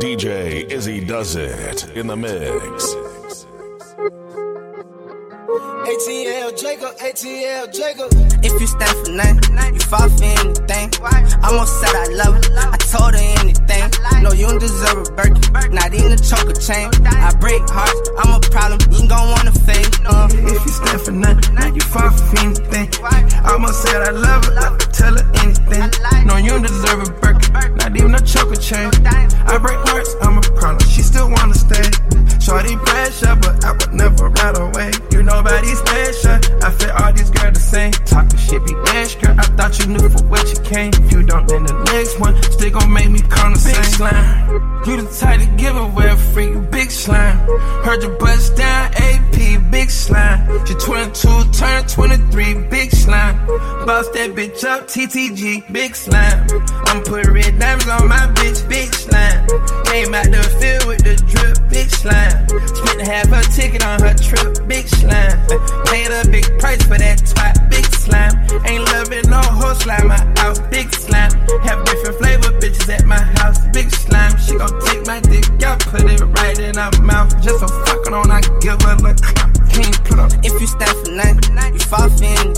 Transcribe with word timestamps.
DJ 0.00 0.64
Izzy 0.72 1.04
does 1.04 1.36
it 1.36 1.94
in 1.94 2.06
the 2.06 2.16
mix. 2.16 2.96
ATL 5.84 6.56
Jacob, 6.56 6.96
ATL 6.96 7.68
Jacob. 7.68 8.08
If 8.42 8.58
you 8.58 8.66
stand 8.66 8.96
for 9.04 9.12
nothing, 9.12 9.74
you 9.74 9.80
fall 9.80 10.08
for 10.08 10.24
anything. 10.24 10.88
I 11.04 11.38
almost 11.44 11.80
said 11.80 11.94
I 11.94 12.06
love 12.16 12.32
her, 12.32 12.70
I 12.72 12.76
told 12.88 13.12
her 13.12 13.26
anything. 13.44 13.90
No, 14.22 14.32
you 14.32 14.46
don't 14.46 14.58
deserve 14.58 15.06
a 15.06 15.12
Birkin, 15.12 15.74
not 15.74 15.92
even 15.92 16.12
a 16.12 16.16
choker 16.16 16.56
chain. 16.56 16.88
I 17.04 17.34
break 17.38 17.60
hearts, 17.68 18.10
I'm 18.24 18.32
a 18.36 18.40
problem, 18.40 18.80
you 18.92 19.00
ain't 19.00 19.10
gon' 19.10 19.28
wanna 19.28 19.52
fade. 19.52 19.84
Uh. 20.06 20.28
If 20.32 20.64
you 20.64 20.72
stand 20.80 21.00
for 21.02 21.12
nothing, 21.12 21.74
you 21.74 21.82
fall 21.82 22.10
for 22.10 22.38
anything. 22.40 22.88
I 23.04 23.52
almost 23.52 23.82
said 23.82 24.00
I 24.00 24.10
love 24.12 24.44
her, 24.46 24.56
I 24.56 24.78
tell 24.96 25.12
her 25.12 25.26
anything. 25.44 26.26
No, 26.26 26.36
you 26.36 26.50
don't 26.56 26.62
deserve 26.62 27.08
a 27.08 27.12
Birkin, 27.20 27.39
not 27.52 27.96
even 27.96 28.14
a 28.14 28.20
choker 28.20 28.56
chain. 28.56 28.90
I 29.46 29.58
break 29.58 29.78
hearts, 29.88 30.14
I'm 30.22 30.38
a 30.38 30.42
problem, 30.42 30.86
she 30.88 31.02
still 31.02 31.30
wanna 31.30 31.54
stay. 31.54 31.90
Shorty 32.40 32.76
pressure, 32.76 33.36
but 33.36 33.64
I 33.64 33.72
would 33.72 33.92
never 33.92 34.28
ride 34.28 34.58
away. 34.58 34.90
You 35.12 35.22
nobody 35.22 35.74
special, 35.74 36.38
I 36.64 36.70
feel 36.70 36.90
all 36.90 37.12
these 37.12 37.30
girls 37.30 37.54
the 37.54 37.60
same. 37.60 37.92
Talking 37.92 38.38
shit 38.38 38.64
be 38.64 38.74
extra, 38.94 39.34
I 39.36 39.42
thought 39.56 39.78
you 39.78 39.86
knew 39.86 40.08
for 40.08 40.24
what 40.24 40.48
you 40.52 40.60
came. 40.62 40.92
If 40.94 41.12
you 41.12 41.22
don't, 41.22 41.46
then 41.48 41.64
the 41.64 41.74
next 41.92 42.18
one 42.18 42.34
still 42.42 42.70
gon' 42.70 42.92
make 42.92 43.10
me 43.10 43.20
come 43.20 43.52
the 43.54 43.58
same. 43.58 43.74
big 43.74 43.84
slime. 43.84 44.50
You 44.86 44.96
the 44.96 45.18
type 45.20 45.40
to 45.40 45.46
give 45.56 45.76
away 45.76 46.08
a 46.08 46.16
freak, 46.16 46.70
big 46.70 46.90
slime. 46.90 47.36
Heard 47.84 48.02
your 48.02 48.16
bust 48.18 48.56
down, 48.56 48.94
AP, 48.94 49.70
big 49.70 49.90
slime. 49.90 50.66
She 50.66 50.74
22, 50.74 51.52
turn 51.52 51.86
23, 51.86 52.54
big 52.70 52.90
slime. 52.90 52.99
Boss 53.10 54.08
that 54.10 54.36
bitch 54.36 54.62
up, 54.62 54.86
TTG, 54.86 55.66
big 55.72 55.96
slime. 55.96 56.46
I'm 56.86 57.02
putting 57.02 57.34
red 57.34 57.58
diamonds 57.58 57.88
on 57.88 58.06
my 58.06 58.30
bitch, 58.38 58.62
big 58.68 58.94
slime. 58.94 59.42
Came 59.90 60.14
out 60.14 60.30
the 60.30 60.46
field 60.62 60.86
with 60.86 61.02
the 61.02 61.18
drip, 61.26 61.58
big 61.66 61.90
slime. 61.90 62.46
Spent 62.70 63.02
half 63.02 63.26
her 63.34 63.42
ticket 63.50 63.82
on 63.84 63.98
her 63.98 64.14
trip, 64.14 64.62
big 64.68 64.86
slime. 64.86 65.42
Paid 65.90 66.12
a 66.14 66.22
big 66.30 66.46
price 66.60 66.86
for 66.86 66.98
that 67.02 67.18
twat, 67.26 67.68
big 67.68 67.86
slime. 67.98 68.30
Ain't 68.62 68.84
loving 68.94 69.26
no 69.26 69.42
whole 69.42 69.74
slime, 69.74 70.12
I 70.12 70.22
out, 70.46 70.70
big 70.70 70.94
slime. 70.94 71.34
Have 71.66 71.82
different 71.84 72.14
flavor 72.22 72.54
bitches 72.62 72.86
at 72.94 73.04
my 73.06 73.18
house, 73.42 73.58
big 73.74 73.90
slime. 73.90 74.38
She 74.38 74.54
gon' 74.54 74.70
take 74.86 75.02
my 75.06 75.18
dick 75.18 75.50
out, 75.66 75.80
put 75.80 76.06
it 76.06 76.22
right 76.38 76.58
in 76.62 76.78
her 76.78 76.94
mouth. 77.02 77.34
Just 77.42 77.58
for 77.58 77.68
fucking 77.90 78.14
on, 78.14 78.30
I 78.30 78.40
give 78.62 78.78
her 78.86 78.94
a 78.94 79.14
clap. 79.18 79.50
Can't 79.74 79.98
put 80.04 80.18
up. 80.18 80.32
If 80.46 80.54
you 80.60 80.66
stand 80.66 80.94
for 81.02 81.10
nothing, 81.10 81.74
you 81.74 81.80
fall 81.90 82.06
for 82.06 82.49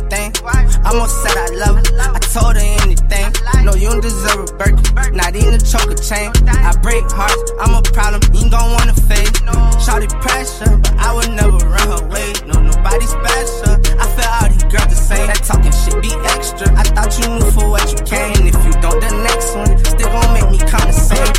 almost 0.93 1.23
said 1.23 1.37
I 1.37 1.48
love 1.57 1.77
her, 1.81 2.12
I 2.12 2.19
told 2.21 2.57
her 2.57 2.69
anything. 2.85 3.33
No, 3.65 3.73
you 3.75 3.89
don't 3.89 4.03
deserve 4.03 4.41
a 4.45 4.53
Birkin, 4.61 5.17
not 5.17 5.35
even 5.35 5.55
a 5.55 5.59
choker 5.59 5.97
chain. 5.97 6.31
I 6.47 6.77
break 6.83 7.05
hearts, 7.11 7.53
I'm 7.61 7.75
a 7.75 7.83
problem, 7.83 8.21
you 8.35 8.45
ain't 8.45 8.53
gon' 8.53 8.73
wanna 8.73 8.95
fade. 8.95 9.33
Shawty 9.81 10.09
pressure, 10.20 10.77
but 10.77 10.95
I 10.98 11.15
would 11.15 11.31
never 11.33 11.57
run 11.57 11.89
her 11.89 12.05
way. 12.13 12.33
No, 12.47 12.61
nobody 12.61 13.07
special. 13.07 13.81
I 13.98 14.07
feel 14.15 14.31
all 14.37 14.48
these 14.53 14.65
girls 14.69 14.91
the 14.93 15.01
same. 15.01 15.27
That 15.27 15.41
talking 15.43 15.73
shit 15.73 15.97
be 16.03 16.13
extra. 16.37 16.69
I 16.77 16.85
thought 16.85 17.17
you 17.19 17.27
knew 17.35 17.51
for 17.51 17.69
what 17.69 17.89
you 17.91 17.98
came. 18.05 18.47
If 18.47 18.61
you 18.65 18.73
don't, 18.85 19.01
the 19.01 19.11
next 19.25 19.57
one 19.57 19.73
still 19.85 20.11
gon' 20.13 20.33
make 20.35 20.51
me 20.51 20.59
the 20.59 20.93
same. 20.93 21.33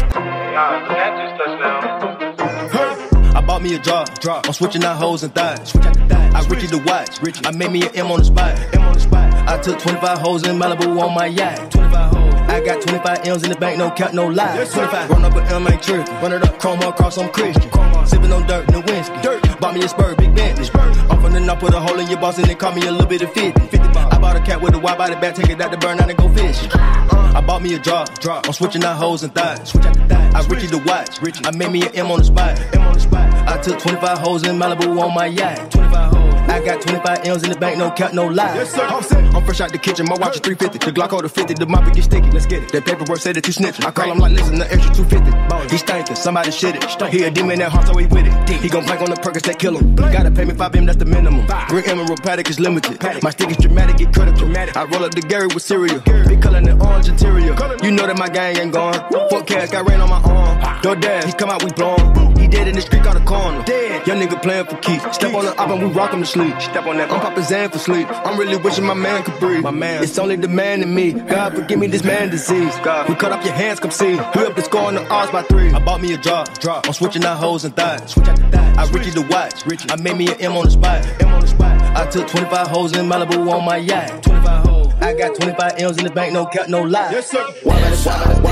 I 3.35 3.41
bought 3.45 3.61
me 3.61 3.75
a 3.75 3.79
drop, 3.79 4.19
drop. 4.19 4.47
I'm 4.47 4.53
switching 4.53 4.83
out 4.83 4.97
hoes 4.97 5.23
and 5.23 5.33
thighs. 5.33 5.75
I 5.75 6.43
Richie 6.49 6.67
the 6.67 6.79
watch. 6.85 7.21
I 7.45 7.51
made 7.51 7.71
me 7.71 7.83
an 7.83 7.95
M 7.95 8.11
on 8.11 8.19
the 8.19 8.25
spot. 8.25 9.12
M 9.53 9.59
on 9.59 9.59
the 9.59 9.59
spot. 9.59 9.59
I 9.59 9.61
took 9.61 9.79
25 9.79 10.17
hoes 10.17 10.47
in 10.47 10.57
Malibu 10.57 11.01
on 11.01 11.13
my 11.13 11.25
yacht. 11.27 11.71
25 11.71 12.13
hoes. 12.13 12.33
I 12.49 12.61
got 12.61 12.81
25 12.81 13.25
M's 13.25 13.43
in 13.43 13.49
the 13.49 13.55
bank, 13.55 13.77
no 13.77 13.89
count, 13.91 14.13
no 14.13 14.27
lie. 14.27 14.55
Yes, 14.55 14.73
25. 14.73 15.09
Run 15.09 15.25
up 15.25 15.35
an 15.35 15.45
M, 15.45 15.67
ain't 15.67 15.81
tripping. 15.81 16.13
Run 16.15 16.33
it 16.33 16.43
up, 16.43 16.59
chrome 16.59 16.81
across, 16.81 17.17
I'm 17.17 17.29
Christian. 17.31 17.71
Sipping 18.05 18.31
on 18.31 18.45
dirt, 18.47 18.69
no 18.71 18.81
whiskey. 18.81 19.21
Dirt. 19.21 19.59
Bought 19.59 19.75
me 19.75 19.83
a 19.83 19.87
spur, 19.87 20.15
big 20.15 20.35
Bentley. 20.35 20.69
I'm 21.09 21.21
from 21.21 21.33
the 21.33 21.39
north, 21.39 21.59
put 21.59 21.73
a 21.73 21.79
hole 21.79 21.99
in 21.99 22.09
your 22.09 22.19
boss 22.19 22.37
and 22.37 22.47
then 22.47 22.57
call 22.57 22.73
me 22.73 22.85
a 22.85 22.91
little 22.91 23.07
bit 23.07 23.21
of 23.21 23.31
50. 23.33 23.59
50 23.59 23.77
I 23.77 24.17
bought 24.19 24.35
a 24.35 24.41
cat 24.41 24.61
with 24.61 24.75
a 24.75 24.79
wide 24.79 24.97
body 24.97 25.15
back, 25.15 25.35
take 25.35 25.49
it 25.49 25.61
out 25.61 25.71
to 25.71 25.77
burn 25.77 25.99
out 25.99 26.09
and 26.09 26.17
go 26.17 26.29
fishing. 26.29 26.69
Uh. 26.73 27.33
I 27.35 27.41
bought 27.41 27.61
me 27.61 27.73
a 27.73 27.79
drop, 27.79 28.19
drop. 28.19 28.45
I'm 28.45 28.53
switching 28.53 28.83
out 28.83 28.97
hoes 28.97 29.23
and 29.23 29.33
thighs. 29.33 29.69
Switch 29.69 29.85
out 29.85 29.93
the 29.93 30.07
thighs. 30.07 30.35
I 30.35 30.47
Richie 30.47 30.67
the 30.67 30.79
watch. 30.79 31.19
I 31.45 31.51
made 31.51 31.71
me 31.71 31.81
an 31.81 31.95
M 31.95 32.11
on 32.11 32.19
the 32.19 32.25
spot. 32.25 32.59
M 32.75 32.81
on 32.81 32.93
the 32.93 32.99
spot. 32.99 33.33
I 33.47 33.59
took 33.61 33.79
25 33.79 34.17
hoes 34.17 34.43
in 34.47 34.57
Malibu 34.57 35.01
on 35.01 35.13
my 35.13 35.25
yacht. 35.25 35.71
25 35.71 36.13
hoes. 36.13 36.22
I 36.53 36.63
got 36.63 36.81
25 36.81 37.25
M's 37.25 37.43
in 37.43 37.49
the 37.49 37.57
bank, 37.57 37.79
no 37.79 37.89
cap, 37.89 38.13
no 38.13 38.27
lie. 38.27 38.53
Yes, 38.53 38.75
sir. 38.75 38.85
I'm 38.85 39.43
fresh 39.43 39.59
out 39.59 39.71
the 39.71 39.79
kitchen, 39.79 40.05
my 40.05 40.15
watch 40.15 40.35
is 40.35 40.41
350. 40.41 40.85
The 40.85 40.91
Glock 40.93 41.19
the 41.19 41.27
50, 41.27 41.55
the 41.55 41.65
mop 41.65 41.91
get 41.91 42.03
sticky. 42.03 42.29
Let's 42.29 42.45
get 42.45 42.61
it. 42.61 42.71
That 42.71 42.85
paperwork 42.85 43.17
said 43.17 43.35
that 43.37 43.47
you 43.47 43.53
snitching. 43.53 43.83
I 43.83 43.89
call 43.89 44.11
him 44.11 44.19
like, 44.19 44.33
listen, 44.33 44.59
the 44.59 44.71
extra 44.71 44.93
250. 44.93 45.73
He 45.73 45.77
stinking, 45.79 46.15
somebody 46.15 46.51
shit 46.51 46.75
it. 46.75 46.83
He 47.11 47.23
a 47.23 47.31
demon 47.31 47.57
that 47.57 47.71
heart, 47.71 47.87
so 47.87 47.97
he 47.97 48.05
with 48.05 48.27
it. 48.27 48.61
He 48.61 48.69
gon' 48.69 48.83
plank 48.83 49.01
on 49.01 49.09
the 49.09 49.15
Perkins 49.15 49.41
that 49.49 49.57
kill 49.57 49.79
him. 49.79 49.95
Gotta 49.95 50.29
pay 50.29 50.45
me 50.45 50.53
5 50.53 50.75
M, 50.75 50.85
that's 50.85 50.99
the 50.99 51.05
minimum. 51.05 51.47
Green 51.69 51.85
Emerald 51.89 52.21
Patek 52.21 52.47
is 52.47 52.59
limited. 52.59 53.01
My 53.23 53.31
stick 53.31 53.49
is 53.49 53.57
dramatic, 53.57 53.97
get 53.97 54.13
critical. 54.13 54.45
Dramatic. 54.45 54.77
I 54.77 54.83
roll 54.83 55.05
up 55.05 55.15
the 55.15 55.21
Gary 55.21 55.47
with 55.47 55.63
cereal. 55.63 56.01
Big 56.05 56.39
color 56.39 56.59
and 56.59 56.69
orange 56.79 57.09
interior. 57.09 57.57
You 57.81 57.89
know 57.89 58.05
that 58.05 58.19
my 58.19 58.29
gang 58.29 58.57
ain't 58.57 58.73
gone. 58.73 58.93
Fuck 59.31 59.47
cash, 59.47 59.71
got 59.71 59.89
rain 59.89 59.99
on 59.99 60.09
my 60.09 60.21
arm. 60.21 60.61
DoorDash, 60.83 61.23
he 61.23 61.33
come 61.33 61.49
out, 61.49 61.63
we 61.63 61.71
blowin'. 61.71 62.32
He 62.43 62.49
dead 62.49 62.67
in 62.67 62.75
the 62.75 62.81
street, 62.81 63.03
got 63.03 63.15
a 63.15 63.21
corner. 63.21 63.63
Dead. 63.63 64.05
Young 64.05 64.19
nigga 64.19 64.41
playing 64.41 64.65
for 64.65 64.75
keeps. 64.79 65.15
Step 65.15 65.33
on 65.33 65.45
the 65.45 65.57
op 65.57 65.69
and 65.69 65.81
we 65.81 65.87
rock 65.93 66.11
him 66.11 66.19
to 66.19 66.25
sleep. 66.25 66.53
Step 66.59 66.85
on 66.85 66.97
that. 66.97 67.09
I'm 67.09 67.21
poppin' 67.21 67.41
Xan 67.41 67.71
for 67.71 67.79
sleep. 67.79 68.05
I'm 68.09 68.37
really 68.37 68.57
wishing 68.57 68.83
my 68.83 68.93
man 68.93 69.23
could 69.23 69.39
breathe. 69.39 69.63
My 69.63 69.71
man. 69.71 70.03
It's 70.03 70.19
only 70.19 70.35
the 70.35 70.49
man 70.49 70.81
in 70.81 70.93
me. 70.93 71.13
God 71.13 71.55
forgive 71.55 71.79
me 71.79 71.87
this 71.87 72.03
man 72.03 72.29
disease. 72.31 72.75
God. 72.83 73.07
We 73.07 73.15
cut 73.15 73.31
off 73.31 73.45
your 73.45 73.53
hands, 73.53 73.79
come 73.79 73.91
see. 73.91 74.15
We 74.15 74.45
up 74.45 74.57
the 74.57 74.61
score 74.61 74.81
on 74.81 74.95
the 74.95 75.07
odds 75.07 75.31
by 75.31 75.43
three. 75.43 75.71
I 75.71 75.79
bought 75.79 76.01
me 76.01 76.13
a 76.13 76.17
drop. 76.17 76.59
Drop. 76.59 76.85
I'm 76.85 76.91
switching 76.91 77.23
out 77.23 77.37
hoes 77.37 77.63
and 77.63 77.73
thighs. 77.77 78.11
Switch 78.11 78.27
out 78.27 78.35
the 78.35 78.49
thighs. 78.49 78.77
I 78.77 78.91
Richie 78.91 79.11
the 79.11 79.21
watch. 79.21 79.65
Richie. 79.65 79.89
I 79.89 79.95
made 79.95 80.17
me 80.17 80.27
an 80.27 80.41
M 80.41 80.57
on 80.57 80.65
the 80.65 80.71
spot. 80.71 81.05
M 81.21 81.29
on 81.29 81.39
the 81.39 81.47
spot. 81.47 81.81
I 81.95 82.05
took 82.09 82.27
25 82.27 82.67
hoes 82.67 82.91
in 82.97 83.05
Malibu 83.05 83.49
on 83.53 83.63
my 83.63 83.77
yacht. 83.77 84.21
25 84.21 84.65
hoes. 84.65 84.93
I 84.99 85.13
got 85.13 85.33
25 85.39 85.79
M's 85.79 85.97
in 85.97 86.03
the 86.03 86.11
bank, 86.11 86.33
no 86.33 86.45
cap, 86.45 86.67
no 86.67 86.81
lie. 86.81 87.09
Yes, 87.09 87.31
sir. 87.31 87.45
West 87.63 88.03
side, 88.03 88.43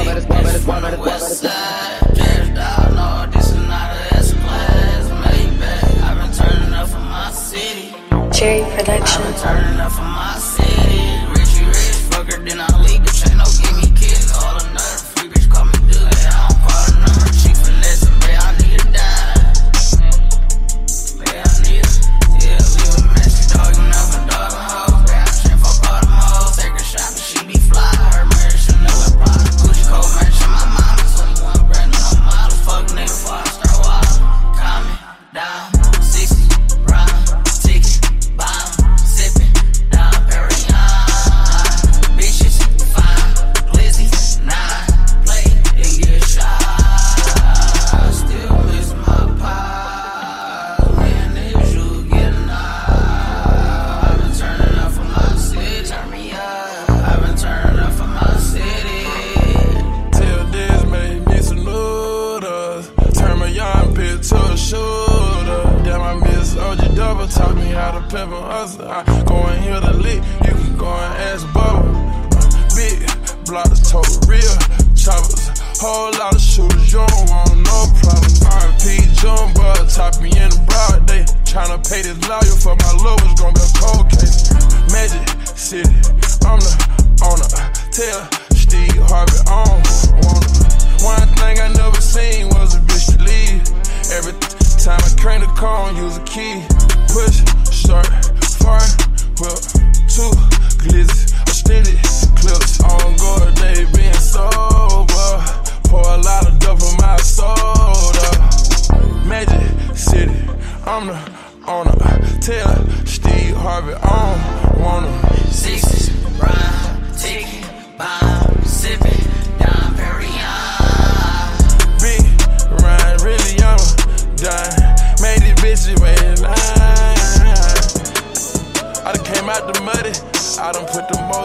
dressed 1.03 1.46
out, 1.46 2.10
Cherry 8.41 8.63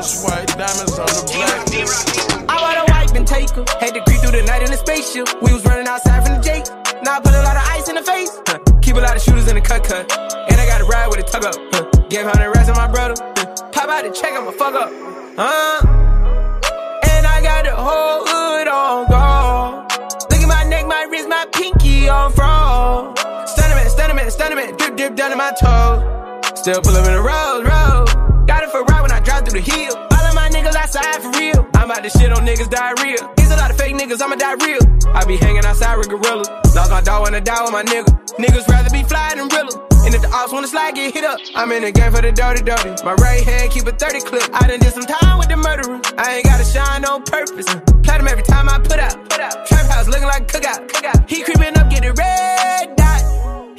Rich 0.06 0.22
white 0.22 0.46
diamonds 0.54 0.96
on 1.02 1.10
the 1.18 1.22
black. 1.34 1.66
I 2.46 2.54
bought 2.62 2.78
a 2.78 2.92
wife 2.92 3.12
and 3.18 3.26
take 3.26 3.50
her. 3.50 3.64
Had 3.82 3.90
to 3.90 4.00
creep 4.06 4.20
through 4.20 4.38
the 4.38 4.46
night 4.46 4.62
in 4.62 4.72
a 4.72 4.76
spaceship. 4.76 5.26
We 5.42 5.52
was 5.52 5.64
running 5.64 5.88
outside 5.88 6.22
from 6.22 6.38
the 6.38 6.42
Jake. 6.46 6.62
Now 7.02 7.18
I 7.18 7.20
put 7.20 7.34
a 7.34 7.42
lot 7.42 7.56
of 7.58 7.66
ice 7.74 7.88
in 7.88 7.96
the 7.96 8.06
face. 8.06 8.30
Huh. 8.46 8.62
Keep 8.82 8.94
a 8.94 9.00
lot 9.00 9.16
of 9.16 9.22
shooters 9.22 9.48
in 9.48 9.56
the 9.56 9.60
cut 9.60 9.82
cut. 9.82 10.06
And 10.46 10.60
I 10.60 10.66
got 10.70 10.80
a 10.80 10.84
ride 10.84 11.08
with 11.10 11.18
a 11.18 11.22
tug 11.26 11.44
up. 11.44 11.58
Huh. 11.74 11.90
Gave 12.06 12.22
100 12.22 12.54
racks 12.54 12.68
to 12.70 12.74
my 12.74 12.86
brother. 12.86 13.18
Huh. 13.18 13.66
Pop 13.74 13.90
out 13.90 14.04
the 14.06 14.14
check, 14.14 14.30
I'ma 14.30 14.52
fuck 14.54 14.78
up. 14.78 14.94
Huh? 15.34 15.82
And 17.10 17.26
I 17.26 17.42
got 17.42 17.66
the 17.66 17.74
whole 17.74 18.22
hood 18.30 18.68
on 18.70 19.10
gold. 19.10 19.90
Look 20.30 20.38
at 20.38 20.46
my 20.46 20.62
neck, 20.70 20.86
my 20.86 21.02
wrist, 21.10 21.26
my 21.28 21.50
pinky 21.50 22.08
on 22.08 22.30
froze. 22.30 23.10
Stunning 23.50 23.74
man, 23.74 23.90
stunning 23.90 24.14
man, 24.14 24.30
stunning 24.30 24.56
man. 24.56 24.76
Drip, 24.76 24.96
drip 24.96 25.16
down 25.16 25.30
to 25.30 25.36
my 25.36 25.50
toe. 25.58 25.98
Still 26.54 26.80
pull 26.80 26.94
up 26.94 27.08
in 27.10 27.14
a 27.14 27.18
rose, 27.18 27.66
rose 27.66 28.05
the 29.56 29.64
hill. 29.64 29.96
All 30.12 30.24
of 30.28 30.34
my 30.34 30.48
niggas 30.52 30.76
outside 30.76 31.22
for 31.24 31.32
real. 31.40 31.64
I'm 31.74 31.88
about 31.88 32.04
to 32.04 32.10
shit 32.10 32.30
on 32.30 32.44
niggas 32.44 32.68
diarrhea. 32.68 33.16
There's 33.36 33.50
a 33.50 33.56
lot 33.56 33.70
of 33.70 33.78
fake 33.78 33.96
niggas, 33.96 34.20
I'ma 34.20 34.36
die 34.36 34.56
real. 34.60 34.82
I 35.16 35.24
be 35.24 35.36
hanging 35.36 35.64
outside 35.64 35.96
with 35.96 36.08
gorillas. 36.08 36.48
Lost 36.76 36.90
my 36.90 37.00
dog 37.00 37.22
wanna 37.22 37.40
die 37.40 37.62
with 37.64 37.72
my 37.72 37.82
nigga. 37.82 38.10
Niggas 38.36 38.68
rather 38.68 38.90
be 38.90 39.02
fly 39.02 39.32
than 39.34 39.48
realer. 39.48 39.80
And 40.04 40.14
if 40.14 40.20
the 40.20 40.28
ops 40.28 40.52
wanna 40.52 40.68
slide, 40.68 40.94
get 40.94 41.14
hit 41.14 41.24
up. 41.24 41.40
I'm 41.54 41.72
in 41.72 41.82
the 41.82 41.92
game 41.92 42.12
for 42.12 42.20
the 42.20 42.32
dirty, 42.32 42.62
dirty. 42.62 42.92
My 43.02 43.14
right 43.14 43.42
hand 43.42 43.72
keep 43.72 43.86
a 43.86 43.92
30 43.92 44.20
clip. 44.28 44.44
I 44.52 44.68
done 44.68 44.80
did 44.80 44.92
some 44.92 45.08
time 45.08 45.38
with 45.38 45.48
the 45.48 45.56
murderer. 45.56 46.00
I 46.18 46.36
ain't 46.36 46.44
gotta 46.44 46.64
shine 46.64 47.04
on 47.06 47.22
purpose. 47.22 47.66
Platinum 48.04 48.28
every 48.28 48.44
time 48.44 48.68
I 48.68 48.78
put 48.78 49.00
out. 49.00 49.16
Put 49.30 49.40
out. 49.40 49.66
Trap 49.66 49.86
house 49.88 50.06
looking 50.06 50.28
like 50.28 50.48
cookout. 50.52 50.84
cookout. 50.92 51.28
He 51.30 51.42
creeping 51.42 51.76
up, 51.78 51.88
get 51.88 52.04
a 52.04 52.12
red 52.12 52.94
dot. 52.96 53.22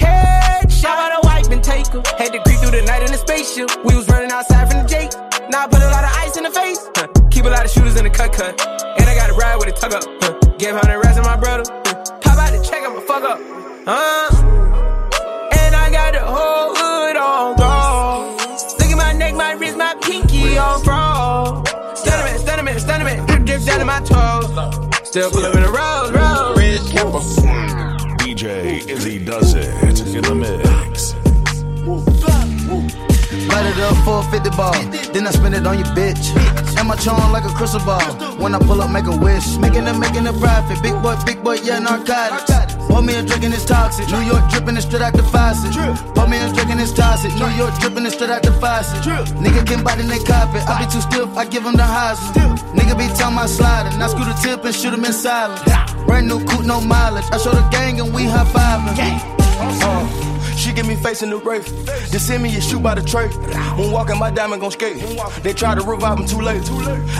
Headshot. 0.02 1.18
A 1.18 1.20
wipe 1.22 1.52
and 1.54 1.64
take 1.64 1.86
her? 1.94 2.02
Had 2.18 2.34
to 2.34 2.42
creep 2.42 2.60
through 2.66 2.74
the 2.74 2.82
night 2.82 3.04
in 3.06 3.14
a 3.14 3.18
spaceship. 3.18 3.70
We 3.86 3.96
was 3.96 4.10
running 4.10 4.32
outside 4.32 4.72
from 4.72 4.82
the 4.82 4.90
Jake. 4.90 5.27
Now 5.50 5.64
I 5.64 5.68
put 5.68 5.82
a 5.82 5.88
lot 5.88 6.04
of 6.04 6.12
ice 6.16 6.36
in 6.36 6.44
the 6.44 6.52
face. 6.52 6.90
Huh. 6.96 7.08
Keep 7.32 7.46
a 7.46 7.50
lot 7.50 7.64
of 7.64 7.72
shooters 7.72 7.96
in 7.96 8.04
the 8.04 8.10
cut 8.10 8.34
cut. 8.34 8.60
And 9.00 9.10
I 9.10 9.16
got 9.16 9.28
to 9.28 9.34
ride 9.34 9.56
with 9.56 9.70
a 9.70 9.72
tug 9.72 9.94
up. 9.94 10.04
Huh. 10.22 10.34
Gave 10.58 10.74
100 10.74 11.00
rest 11.00 11.18
to 11.18 11.24
my 11.24 11.38
brother. 11.38 11.64
Huh. 11.86 12.04
Pop 12.22 12.38
out 12.38 12.52
the 12.52 12.62
check, 12.68 12.84
I'ma 12.84 13.00
fuck 13.02 13.24
up. 13.24 13.40
Uh. 13.88 14.28
And 15.58 15.76
I 15.76 15.90
got 15.90 16.14
the 16.14 16.20
whole 16.20 16.76
hood 16.76 17.16
on 17.16 17.56
guard. 17.56 18.42
Look 18.80 18.90
at 18.92 18.98
my 18.98 19.14
neck, 19.14 19.36
my 19.36 19.54
wrist, 19.54 19.78
my 19.78 19.96
pinky 20.02 20.58
on 20.58 20.84
fraud. 20.84 21.66
Stunnerman, 21.96 22.38
stunnerman, 22.44 22.76
stunnerman. 22.80 23.28
Drip, 23.28 23.46
drip 23.46 23.62
down 23.64 23.80
to 23.80 23.86
my 23.86 24.02
toes. 24.02 25.08
Still 25.08 25.32
pull 25.32 25.46
up 25.46 25.56
in 25.56 25.62
the 25.62 25.72
road, 25.72 26.14
road. 26.14 26.58
Red 26.58 26.82
camper. 26.92 27.24
DJ 28.20 28.86
Izzy 28.90 29.24
does 29.24 29.54
it 29.54 29.68
in 30.14 30.24
the 30.24 30.36
mix. 30.36 32.27
Light 33.50 33.66
it 33.66 33.80
up 33.80 33.98
for 34.04 34.20
a 34.20 34.32
50 34.32 34.50
ball. 34.56 34.74
Then 35.14 35.28
I 35.28 35.32
spend 35.32 35.56
it 35.56 35.66
on 35.66 35.78
your 35.80 35.88
bitch. 35.98 36.36
And 36.78 36.88
my 36.88 36.96
charm 36.96 37.32
like 37.32 37.46
a 37.46 37.54
crystal 37.54 37.80
ball. 37.82 38.02
When 38.38 38.54
I 38.54 38.60
pull 38.60 38.82
up, 38.82 38.92
make 38.92 39.06
a 39.06 39.16
wish. 39.16 39.58
Making 39.58 39.88
it, 39.88 39.98
making 39.98 40.26
it 40.26 40.36
profit. 40.40 40.82
Big 40.84 40.94
boy, 41.02 41.16
big 41.26 41.44
boy, 41.44 41.58
yeah, 41.64 41.80
narcotics. 41.80 42.76
Pour 42.88 43.02
me 43.02 43.16
a 43.16 43.24
drink 43.24 43.44
and 43.44 43.54
it's 43.54 43.66
toxic. 43.66 44.08
New 44.10 44.22
York 44.22 44.50
dripping 44.50 44.78
it 44.78 44.82
straight 44.82 45.02
out 45.02 45.14
the 45.14 45.24
faucet. 45.24 45.72
Pour 46.16 46.28
me 46.28 46.38
a 46.38 46.48
drink 46.54 46.70
and 46.70 46.80
it's 46.80 46.94
toxic. 46.94 47.34
New 47.36 47.52
York 47.60 47.74
dripping 47.80 48.06
it 48.06 48.12
straight 48.12 48.30
out 48.30 48.44
the 48.44 48.52
faucet. 48.54 49.04
Nigga 49.38 49.66
can 49.66 49.84
bite 49.84 50.00
in 50.00 50.08
their 50.08 50.24
carpet. 50.24 50.64
I 50.68 50.86
be 50.86 50.92
too 50.92 51.02
stiff, 51.02 51.30
I 51.38 51.46
give 51.46 51.64
him 51.64 51.76
the 51.76 51.84
highs. 51.84 52.20
Nigga 52.78 52.98
be 52.98 53.08
telling 53.16 53.36
my 53.36 53.46
sliding. 53.46 54.02
I 54.02 54.08
screw 54.08 54.26
the 54.26 54.34
tip 54.42 54.64
and 54.66 54.74
shoot 54.74 54.94
him 54.94 55.06
in 55.06 55.14
silence. 55.14 55.62
Brand 56.06 56.28
new 56.28 56.44
coupe, 56.46 56.66
no 56.66 56.80
mileage. 56.82 57.26
I 57.32 57.38
show 57.38 57.52
the 57.52 57.68
gang 57.70 58.00
and 58.00 58.14
we 58.14 58.24
high 58.24 58.46
fiving. 58.46 59.38
Uh, 59.60 60.37
she 60.58 60.74
give 60.74 60.88
me 60.88 60.96
face 60.96 61.22
in 61.22 61.30
the 61.30 61.38
race. 61.38 61.70
Then 62.10 62.20
send 62.20 62.44
me 62.44 62.56
a 62.56 62.62
shoe 62.62 62.80
by 62.80 62.96
the 62.96 63.02
tray. 63.02 63.28
When 63.78 63.92
walking, 63.92 64.18
my 64.18 64.32
diamond 64.32 64.62
gon' 64.62 64.72
skate. 64.72 64.98
They 65.44 65.54
try 65.54 65.76
to 65.76 65.84
revive 65.84 66.20
him 66.20 66.26
too 66.26 66.42
late. 66.42 66.64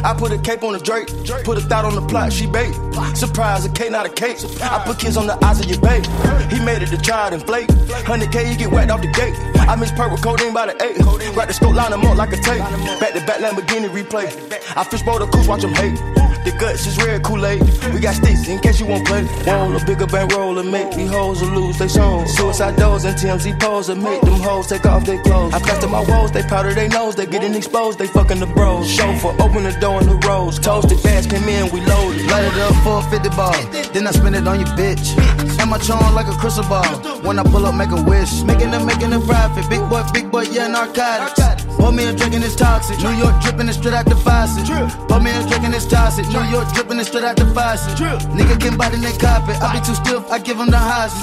I 0.04 0.16
put 0.18 0.32
a 0.32 0.38
cape 0.38 0.64
on 0.64 0.74
the 0.74 0.80
Drake. 0.80 1.08
Put 1.44 1.58
a 1.58 1.62
thought 1.62 1.86
on 1.86 1.96
the 1.96 2.02
plot, 2.02 2.34
she 2.34 2.48
bait. 2.48 2.74
Surprise, 3.16 3.66
a 3.66 3.70
K, 3.70 3.90
not 3.90 4.06
a 4.06 4.10
cake. 4.10 4.38
I 4.62 4.84
put 4.86 5.00
kids 5.00 5.18
on 5.18 5.28
the 5.28 5.44
eyes 5.46 5.60
of 5.60 5.68
your 5.68 5.80
babe. 5.80 6.06
He 6.52 6.60
made 6.64 6.82
it 6.82 6.88
to 6.88 6.98
try 6.98 7.30
and 7.30 7.44
flake. 7.44 7.68
100K, 7.68 8.46
he 8.46 8.56
get 8.56 8.72
whacked 8.72 8.92
off 8.92 9.02
the 9.02 9.08
gate. 9.08 9.36
I 9.68 9.76
miss 9.76 9.92
with 9.92 10.22
codeine 10.22 10.54
by 10.54 10.68
the 10.68 10.84
eight. 10.84 10.98
Grab 11.34 11.48
the 11.48 11.54
scope, 11.54 11.76
line 11.76 11.94
him 11.94 12.06
up 12.06 12.18
like 12.18 12.32
a 12.32 12.38
tape. 12.38 12.60
Back 13.00 13.14
to 13.14 13.26
back 13.26 13.40
Lamborghini 13.40 13.90
replay. 13.90 14.28
I 14.76 14.84
fishbowl 14.84 15.20
the 15.20 15.28
coos, 15.28 15.48
watch 15.48 15.64
him 15.64 15.74
hate. 15.74 16.17
The 16.46 16.52
guts 16.60 16.86
is 16.88 16.98
red 16.98 17.24
Kool-Aid. 17.24 17.62
We 17.94 18.00
got 18.00 18.16
sticks 18.16 18.48
in 18.48 18.60
case 18.60 18.80
you 18.80 18.86
won't 18.86 19.06
play. 19.06 19.24
Roll 19.46 19.76
a 19.76 19.84
bigger 19.86 20.08
bankroll 20.08 20.58
and 20.60 20.72
make 20.72 20.92
these 20.96 21.10
hoes 21.10 21.42
or 21.42 21.48
lose 21.48 21.78
they 21.78 21.88
soul. 21.88 22.26
Suicide 22.26 22.76
doors 22.78 23.06
and 23.06 23.16
TMZ 23.18 23.60
pose 23.60 23.90
and 23.90 24.02
make 24.02 24.22
them 24.22 24.40
hoes 24.40 24.68
take 24.68 24.86
off 24.86 25.06
their 25.06 25.22
clothes. 25.24 25.54
I 25.54 25.60
plaster 25.60 25.88
my 25.88 26.04
walls, 26.10 26.32
they 26.32 26.44
powder 26.44 26.74
their 26.74 26.90
nose, 26.90 27.16
they 27.16 27.26
getting 27.26 27.54
exposed, 27.56 28.00
they 28.00 28.08
fucking 28.08 28.40
the 28.40 28.48
bros. 28.48 28.90
Chauffeur, 28.90 29.36
open 29.42 29.64
the 29.64 29.76
door 29.80 30.02
in 30.02 30.08
the 30.08 30.16
rose. 30.28 30.60
Toasted 30.60 31.00
fast, 31.00 31.30
came 31.30 31.48
in, 31.48 31.72
we 31.72 31.82
loaded. 31.82 32.26
Light 32.28 32.46
it 32.46 32.58
up 32.60 32.76
for 32.84 33.00
a 33.00 33.10
50 33.10 33.30
ball. 33.36 33.54
Then 33.94 34.08
I 34.08 34.12
spend 34.12 34.36
it 34.36 34.48
on 34.48 34.60
your 34.60 34.70
bitch. 34.70 35.18
And 35.60 35.70
my 35.70 35.78
charm 35.78 36.14
like 36.14 36.28
a 36.28 36.38
crystal 36.38 36.64
ball. 36.64 36.86
When 37.22 37.40
I 37.40 37.44
pull 37.44 37.66
up, 37.66 37.76
make 37.76 37.92
a 37.92 38.02
wish. 38.02 38.44
Making 38.44 38.74
it, 38.74 38.84
making 38.86 39.14
it 39.14 39.24
profit. 39.26 39.70
Big 39.70 39.82
boy, 39.90 40.04
big 40.14 40.32
boy, 40.32 40.44
yeah, 40.44 40.68
narcotics. 40.68 41.57
Pour 41.78 41.92
me 41.92 42.06
a 42.06 42.14
drink 42.14 42.34
and 42.34 42.44
it's 42.44 42.56
toxic. 42.56 42.98
New 43.00 43.16
York 43.16 43.40
dripping 43.42 43.70
it 43.70 43.74
straight 43.74 43.94
out 43.94 44.06
the 44.06 44.16
faucet. 44.16 44.66
Pour 45.08 45.20
me 45.20 45.32
a 45.32 45.42
drink 45.48 45.64
and 45.64 45.74
it's 45.74 45.86
toxic. 45.86 46.28
New 46.30 46.44
York 46.50 46.68
dripping 46.74 47.00
it 47.00 47.06
straight 47.06 47.24
out 47.24 47.38
the 47.38 47.46
faucet. 47.54 47.98
Nigga 48.34 48.60
can 48.60 48.78
buy 48.78 48.90
in 48.92 49.02
their 49.02 49.18
carpet. 49.18 49.62
I 49.62 49.80
be 49.80 49.86
too 49.86 49.96
stiff, 49.96 50.30
I 50.32 50.40
give 50.40 50.58
him 50.58 50.70
the 50.70 50.78
highs. 50.78 51.14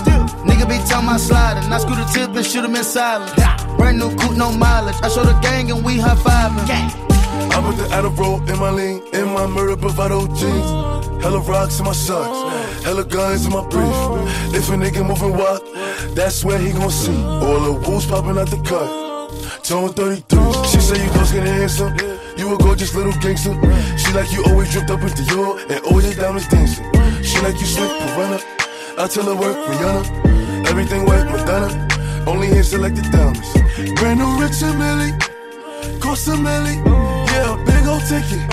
Nigga 0.46 0.68
be 0.68 0.78
telling 0.88 1.06
my 1.06 1.16
sliding. 1.16 1.70
I 1.72 1.78
screw 1.78 1.96
the 1.96 2.04
tip 2.14 2.34
and 2.34 2.46
shoot 2.46 2.64
him 2.64 2.74
in 2.74 2.84
silence. 2.84 3.32
Brand 3.76 3.98
new 3.98 4.14
coupe, 4.16 4.36
no 4.36 4.52
mileage. 4.52 4.96
I 5.02 5.08
show 5.08 5.24
the 5.24 5.34
gang 5.40 5.70
and 5.70 5.84
we 5.84 5.98
high 5.98 6.14
fiving. 6.14 7.04
I 7.50 7.60
put 7.60 7.76
the 7.76 7.84
Adderall 7.94 8.48
in 8.48 8.58
my 8.58 8.70
lean, 8.70 9.02
in 9.12 9.26
my 9.34 9.46
murder 9.46 9.76
bravado 9.76 10.26
jeans. 10.38 11.22
Hella 11.22 11.40
rocks 11.40 11.78
in 11.78 11.84
my 11.84 11.92
socks, 11.92 12.84
hella 12.84 13.04
guns 13.04 13.46
in 13.46 13.52
my 13.52 13.66
brief. 13.68 13.94
If 14.54 14.68
a 14.68 14.74
nigga 14.74 15.06
moving 15.06 15.36
wild, 15.36 15.62
that's 16.14 16.44
where 16.44 16.58
he 16.58 16.70
gon' 16.72 16.90
see. 16.90 17.16
All 17.16 17.60
the 17.60 17.72
wolves 17.72 18.06
popping 18.06 18.38
out 18.38 18.50
the 18.50 18.58
cut. 18.58 19.03
Tone 19.64 19.94
33. 19.94 20.64
She 20.68 20.78
say 20.78 21.02
you 21.02 21.10
don't 21.14 21.32
get 21.32 21.46
handsome. 21.46 21.96
You 22.36 22.54
a 22.54 22.58
gorgeous 22.58 22.94
little 22.94 23.14
gangster. 23.22 23.54
She 23.96 24.12
like 24.12 24.30
you 24.30 24.44
always 24.44 24.70
dripped 24.70 24.90
up 24.90 25.00
in 25.00 25.08
Dior 25.08 25.58
and 25.70 25.80
all 25.86 26.02
your 26.02 26.12
diamonds 26.12 26.46
dancing. 26.48 26.84
She 27.22 27.40
like 27.40 27.58
you 27.58 27.64
slick 27.64 27.90
piranha. 27.98 28.40
I 28.98 29.08
tell 29.08 29.24
her 29.24 29.34
work 29.34 29.56
Rihanna. 29.56 30.68
Everything 30.68 31.06
white 31.06 31.24
Madonna. 31.24 31.88
Only 32.26 32.48
hand 32.48 32.66
selected 32.66 33.10
diamonds. 33.10 33.52
Brand 33.98 34.18
new 34.20 34.38
Richard 34.38 34.76
Mille. 34.76 35.16
Cost 35.98 36.28
a 36.28 36.32
milli. 36.32 36.76
Yeah, 37.32 37.54
a 37.54 37.64
big 37.64 37.86
old 37.86 38.04
ticket. 38.04 38.44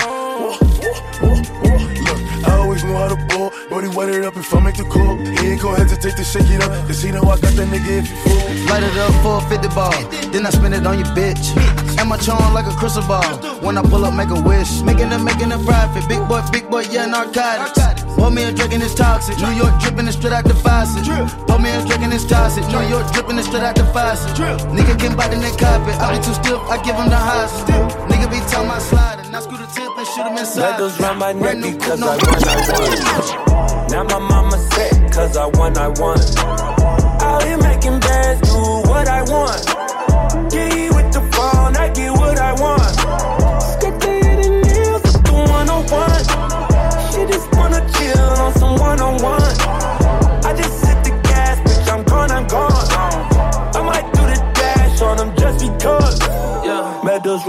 Look, 2.08 2.20
I 2.48 2.56
always 2.56 2.84
know 2.84 2.96
how 2.96 3.08
to 3.08 3.16
ball. 3.28 3.51
Brody 3.72 3.88
wet 3.96 4.10
it 4.10 4.22
up 4.22 4.36
if 4.36 4.52
I 4.52 4.60
make 4.60 4.76
the 4.76 4.84
call. 4.84 5.16
He 5.16 5.56
ain't 5.56 5.62
gon' 5.62 5.74
hesitate 5.76 6.14
to 6.20 6.24
shake 6.24 6.50
it 6.52 6.60
up. 6.60 6.68
Cause 6.84 7.00
he 7.00 7.10
know 7.10 7.24
I 7.24 7.40
got 7.40 7.56
that 7.56 7.68
nigga 7.72 8.04
if 8.04 8.10
you 8.10 8.16
fool. 8.20 8.68
Light 8.68 8.84
it 8.84 8.92
up 9.00 9.16
for 9.24 9.40
a 9.40 9.48
50 9.48 9.72
ball. 9.72 9.96
Then 10.28 10.44
I 10.44 10.50
spend 10.50 10.74
it 10.74 10.84
on 10.84 11.00
your 11.00 11.08
bitch. 11.16 11.56
And 11.96 12.06
my 12.06 12.18
charm 12.18 12.52
like 12.52 12.68
a 12.68 12.76
crystal 12.76 13.00
ball. 13.08 13.24
When 13.64 13.78
I 13.78 13.82
pull 13.82 14.04
up, 14.04 14.12
make 14.12 14.28
a 14.28 14.36
wish. 14.36 14.82
Making 14.84 15.08
it, 15.08 15.24
making 15.24 15.48
it 15.56 15.64
profit. 15.64 16.04
Big 16.04 16.20
boy, 16.28 16.44
big 16.52 16.68
boy, 16.68 16.84
yeah, 16.92 17.06
narcotics. 17.06 18.04
Pour 18.12 18.30
me 18.30 18.44
a 18.44 18.52
drink 18.52 18.76
and 18.76 18.82
it's 18.82 18.94
toxic. 18.94 19.40
New 19.40 19.56
York 19.56 19.72
dripping 19.80 20.06
it 20.06 20.12
straight 20.12 20.36
out 20.36 20.44
the 20.44 20.52
faucet. 20.52 21.08
Pour 21.48 21.58
me 21.58 21.72
a 21.72 21.80
drink 21.88 22.04
and 22.04 22.12
it's 22.12 22.28
toxic. 22.28 22.68
New 22.68 22.84
York 22.92 23.08
dripping 23.16 23.38
it 23.40 23.44
straight 23.48 23.64
out 23.64 23.74
the 23.74 23.88
faucet. 23.88 24.36
Nigga 24.76 25.00
can 25.00 25.16
bite 25.16 25.32
in 25.32 25.40
that 25.40 25.56
carpet. 25.56 25.96
I 25.96 26.12
be 26.12 26.20
too 26.20 26.36
stiff, 26.36 26.60
I 26.68 26.76
give 26.84 26.92
him 27.00 27.08
the 27.08 27.16
highs. 27.16 27.48
Nigga 28.22 28.30
be 28.30 28.50
telling 28.50 28.68
my 28.68 28.78
sliding. 28.78 29.34
I 29.34 29.40
screw 29.40 29.56
the 29.58 29.66
tip 29.66 29.98
and 29.98 30.06
shoot 30.06 30.26
him 30.26 30.38
inside. 30.38 30.60
Let 30.60 30.78
those 30.78 31.00
round 31.00 31.18
my 31.18 31.32
neck 31.32 31.56
because 31.60 32.00
I 32.00 32.14
won, 32.14 32.44
I 32.46 32.68
won. 32.70 33.88
Now 33.90 34.04
my 34.04 34.18
mama 34.20 34.58
said, 34.70 35.12
cause 35.12 35.36
I 35.36 35.46
won, 35.46 35.76
I 35.76 35.88
won. 35.88 36.81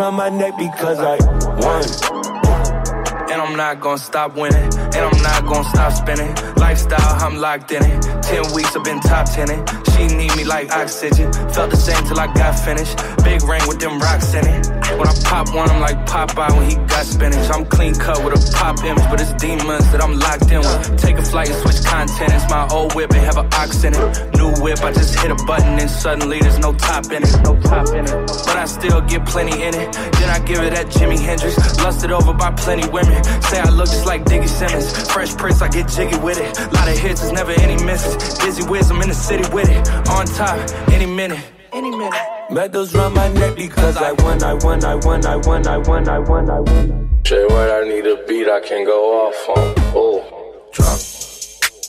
Medals 0.03 0.17
round 0.17 0.17
my 0.17 0.29
neck 0.29 0.57
because 0.57 0.99
I 0.99 1.17
won. 1.59 3.31
And 3.31 3.41
I'm 3.41 3.55
not 3.55 3.79
gonna 3.79 3.97
stop 3.97 4.35
winning. 4.35 4.63
And 4.63 4.95
I'm 4.95 5.21
not 5.23 5.45
gonna 5.45 5.69
stop 5.69 5.93
spinning. 5.93 6.35
Lifestyle, 6.55 7.23
I'm 7.23 7.37
locked 7.37 7.71
in 7.71 7.83
it. 7.83 8.01
Ten 8.23 8.43
weeks, 8.53 8.75
I've 8.75 8.83
been 8.83 8.99
top 8.99 9.29
tenning. 9.31 9.65
She 9.93 10.07
need 10.07 10.35
me 10.35 10.43
like 10.43 10.71
oxygen. 10.71 11.31
Felt 11.53 11.71
the 11.71 11.77
same 11.77 12.03
till 12.05 12.19
I 12.19 12.27
got 12.33 12.53
finished. 12.59 12.97
Big 13.33 13.49
ring 13.49 13.67
with 13.67 13.79
them 13.79 13.97
rocks 13.97 14.31
in 14.35 14.45
it. 14.45 14.67
When 14.93 15.07
I 15.07 15.13
pop 15.25 15.49
one, 15.55 15.67
I'm 15.67 15.81
like 15.81 15.97
Popeye 16.05 16.55
when 16.55 16.69
he 16.69 16.75
got 16.85 17.03
spinach. 17.03 17.49
I'm 17.49 17.65
clean 17.65 17.95
cut 17.95 18.23
with 18.23 18.37
a 18.37 18.51
pop 18.53 18.77
image, 18.83 19.03
but 19.09 19.19
it's 19.19 19.33
demons 19.41 19.89
that 19.91 20.03
I'm 20.03 20.19
locked 20.19 20.51
in 20.51 20.61
with. 20.61 21.01
Take 21.01 21.17
a 21.17 21.23
flight 21.23 21.49
and 21.49 21.57
switch 21.57 21.83
content. 21.83 22.31
It's 22.31 22.47
my 22.51 22.67
old 22.69 22.93
whip 22.93 23.09
and 23.09 23.25
have 23.25 23.37
an 23.37 23.49
ox 23.53 23.83
in 23.83 23.95
it. 23.95 24.37
New 24.37 24.53
whip, 24.61 24.83
I 24.83 24.93
just 24.93 25.17
hit 25.17 25.31
a 25.31 25.35
button 25.49 25.79
and 25.79 25.89
suddenly 25.89 26.37
there's 26.41 26.59
no 26.59 26.73
top 26.73 27.05
in 27.05 27.23
it. 27.23 27.33
No 27.43 27.59
top 27.61 27.87
in 27.89 28.05
it. 28.05 28.27
But 28.45 28.55
I 28.55 28.65
still 28.65 29.01
get 29.01 29.25
plenty 29.25 29.63
in 29.63 29.73
it. 29.73 29.91
Then 29.93 30.29
I 30.29 30.37
give 30.45 30.59
it 30.59 30.69
that 30.69 30.93
Jimi 30.93 31.17
Hendrix. 31.17 31.57
Lusted 31.79 32.11
over 32.11 32.33
by 32.33 32.51
plenty 32.51 32.87
women. 32.89 33.17
Say 33.49 33.57
I 33.57 33.69
look 33.69 33.87
just 33.87 34.05
like 34.05 34.25
Diggy 34.25 34.47
Simmons. 34.47 35.11
Fresh 35.11 35.37
Prince, 35.37 35.59
I 35.63 35.69
get 35.69 35.87
jiggy 35.89 36.19
with 36.19 36.37
it. 36.37 36.53
Lot 36.71 36.87
of 36.87 36.99
hits, 36.99 37.21
there's 37.21 37.33
never 37.33 37.53
any 37.53 37.83
misses. 37.83 38.37
Dizzy 38.37 38.61
whiz, 38.69 38.91
I'm 38.91 39.01
in 39.01 39.09
the 39.09 39.15
city 39.15 39.43
with 39.51 39.69
it. 39.71 39.89
On 40.09 40.27
top, 40.27 40.59
any 40.91 41.07
minute. 41.07 41.43
Any 41.73 41.89
minute. 41.89 42.32
Medals 42.53 42.93
round 42.93 43.15
my 43.15 43.27
neck 43.29 43.55
because 43.55 43.97
I 43.97 44.11
won, 44.11 44.43
I 44.43 44.53
won, 44.53 44.85
I 44.85 44.93
won, 44.93 45.25
I 45.25 45.35
won, 45.37 45.65
I 45.65 45.77
won, 45.79 46.07
I 46.07 46.19
won, 46.19 46.49
I 46.51 46.59
won. 46.59 47.19
Jay 47.23 47.43
White, 47.45 47.71
I 47.71 47.81
need 47.89 48.05
a 48.05 48.23
beat 48.27 48.47
I 48.47 48.59
can 48.59 48.85
go 48.85 49.27
off 49.27 49.49
on. 49.57 49.73
Oh. 49.95 50.69
Drop. 50.71 50.99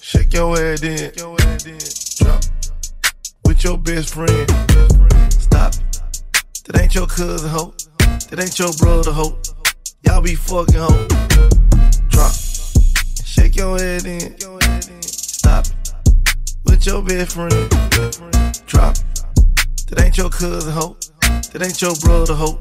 Shake 0.01 0.33
your 0.33 0.57
head 0.57 0.83
in. 0.83 1.13
Drop. 1.15 2.43
With 3.45 3.63
your 3.63 3.77
best 3.77 4.15
friend. 4.15 4.51
Stop. 5.31 5.75
That 6.65 6.81
ain't 6.81 6.95
your 6.95 7.09
cousin, 7.09 7.51
hoe. 7.51 7.75
That 8.31 8.41
ain't 8.41 8.59
your 8.59 8.73
brother, 8.73 9.13
hoe. 9.13 9.37
Y'all 10.07 10.23
be 10.23 10.35
fucking, 10.35 10.77
hoe. 10.77 11.09
Drop. 12.09 12.33
Shake 13.23 13.57
your 13.57 13.79
head 13.79 14.07
in. 14.07 14.35
Stop. 15.03 15.67
With 16.65 16.87
your 16.87 17.03
best 17.03 17.35
friend. 17.35 17.69
Drop. 18.67 18.97
That 19.89 20.01
ain't 20.01 20.17
your 20.17 20.31
cousin, 20.31 20.73
hoe. 20.73 20.97
That 21.53 21.63
ain't 21.63 21.81
your 21.81 21.95
brother, 21.97 22.35
hoe. 22.35 22.59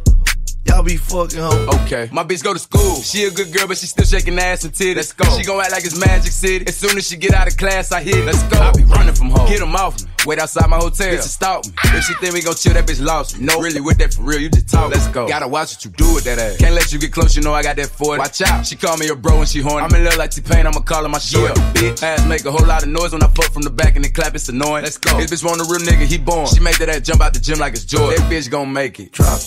Y'all 0.65 0.83
be 0.83 0.97
fucking 0.97 1.39
hoe. 1.39 1.83
Okay. 1.83 2.09
My 2.11 2.23
bitch 2.23 2.43
go 2.43 2.53
to 2.53 2.59
school. 2.59 2.95
She 3.01 3.23
a 3.23 3.31
good 3.31 3.53
girl, 3.53 3.67
but 3.67 3.77
she 3.77 3.85
still 3.85 4.05
shaking 4.05 4.37
ass 4.39 4.63
and 4.63 4.73
titties. 4.73 4.95
Let's 4.95 5.13
go. 5.13 5.25
She 5.37 5.43
gon' 5.43 5.59
act 5.61 5.71
like 5.71 5.85
it's 5.85 5.99
Magic 5.99 6.31
City. 6.31 6.65
As 6.67 6.75
soon 6.75 6.97
as 6.97 7.07
she 7.07 7.17
get 7.17 7.33
out 7.33 7.47
of 7.47 7.57
class, 7.57 7.91
I 7.91 8.01
hit. 8.01 8.25
Let's 8.25 8.43
go. 8.43 8.59
I 8.59 8.71
be 8.71 8.83
running 8.83 9.15
from 9.15 9.29
home. 9.29 9.47
Get 9.47 9.59
them 9.59 9.75
off 9.75 10.01
me. 10.03 10.12
Wait 10.25 10.39
outside 10.39 10.69
my 10.69 10.77
hotel. 10.77 11.13
Bitch, 11.13 11.21
stalk 11.21 11.65
me. 11.65 11.73
If 11.83 12.05
she 12.05 12.13
think 12.15 12.33
we 12.33 12.41
gon' 12.41 12.55
chill, 12.55 12.73
that 12.73 12.85
bitch 12.85 13.03
lost 13.03 13.37
me. 13.37 13.45
No, 13.45 13.59
really 13.59 13.81
with 13.81 13.97
that 13.97 14.13
for 14.13 14.23
real. 14.23 14.39
You 14.39 14.49
just 14.49 14.69
talk. 14.69 14.91
Let's 14.91 15.07
go. 15.07 15.27
Gotta 15.27 15.47
watch 15.47 15.75
what 15.75 15.85
you 15.85 15.91
do 15.91 16.13
with 16.13 16.23
that 16.23 16.39
ass. 16.39 16.57
Can't 16.57 16.73
let 16.73 16.93
you 16.93 16.99
get 16.99 17.11
close. 17.11 17.35
You 17.35 17.41
know 17.41 17.53
I 17.53 17.61
got 17.61 17.75
that 17.75 17.87
40. 17.87 18.19
Watch 18.19 18.41
out. 18.41 18.65
She 18.65 18.77
call 18.77 18.97
me 18.97 19.09
a 19.09 19.15
bro 19.15 19.37
when 19.37 19.47
she 19.47 19.59
horny. 19.59 19.85
I'm 19.85 19.93
in 19.93 20.05
love 20.05 20.17
like 20.17 20.31
T-Pain. 20.31 20.65
I'ma 20.65 20.79
call 20.79 21.03
her 21.03 21.09
my 21.09 21.19
short. 21.19 21.57
Yeah. 21.57 21.73
Bitch. 21.73 22.03
Ass 22.03 22.25
make 22.27 22.45
a 22.45 22.51
whole 22.51 22.65
lot 22.65 22.83
of 22.83 22.89
noise 22.89 23.11
when 23.11 23.21
I 23.21 23.27
fuck 23.27 23.51
from 23.51 23.63
the 23.63 23.69
back 23.69 23.95
and 23.95 24.05
then 24.05 24.13
clap. 24.13 24.33
It's 24.33 24.47
annoying. 24.47 24.83
Let's 24.83 24.97
go. 24.97 25.17
This 25.17 25.29
bitch 25.31 25.43
want 25.43 25.59
a 25.59 25.65
real 25.65 25.81
nigga. 25.81 26.05
He 26.05 26.17
born. 26.17 26.47
She 26.47 26.61
make 26.61 26.77
that 26.77 26.89
ass 26.89 27.01
jump 27.01 27.21
out 27.21 27.33
the 27.33 27.39
gym 27.39 27.59
like 27.59 27.73
it's 27.73 27.83
Jordan. 27.83 28.21
That 28.21 28.31
bitch 28.31 28.49
gon' 28.49 28.71
make 28.71 28.99
it. 29.01 29.11
Drop. 29.11 29.39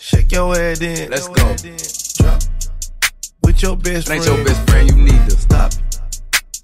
Shake 0.00 0.32
your 0.32 0.54
head 0.54 0.80
in. 0.80 1.10
Let's 1.10 1.28
go. 1.28 1.54
Drop. 2.16 2.42
With 3.42 3.62
your 3.62 3.76
best 3.76 4.06
friend. 4.06 4.22
ain't 4.22 4.26
your 4.26 4.44
best 4.44 4.70
friend. 4.70 4.88
You 4.90 4.96
need 4.96 5.28
to 5.28 5.36
Stop. 5.36 5.72
It. 5.72 5.92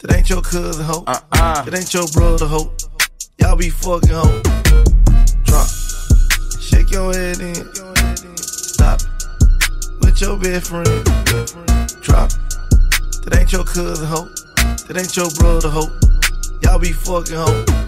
That 0.03 0.17
ain't 0.17 0.31
your 0.31 0.43
cousin, 0.43 0.85
hoe. 0.85 1.05
Uh-uh. 1.07 1.63
That 1.63 1.75
ain't 1.75 1.93
your 1.93 2.07
brother, 2.09 2.47
hoe. 2.47 2.73
Y'all 3.39 3.57
be 3.57 3.71
fucking, 3.71 4.11
hoe. 4.11 4.43
Drop. 5.45 5.69
Shake 6.61 6.91
your 6.91 7.13
head 7.13 7.41
in. 7.41 7.55
Stop. 8.37 9.01
With 10.01 10.21
your 10.21 10.37
best 10.37 10.71
friend. 10.71 11.05
Drop. 12.03 12.31
That 13.23 13.39
ain't 13.39 13.53
your 13.53 13.65
cousin, 13.65 14.07
hoe. 14.07 14.29
That 14.87 14.97
ain't 14.99 15.17
your 15.17 15.31
brother, 15.39 15.69
hoe. 15.69 15.91
Y'all 16.63 16.79
be 16.79 16.93
fucking, 16.93 17.37
hoe. 17.37 17.88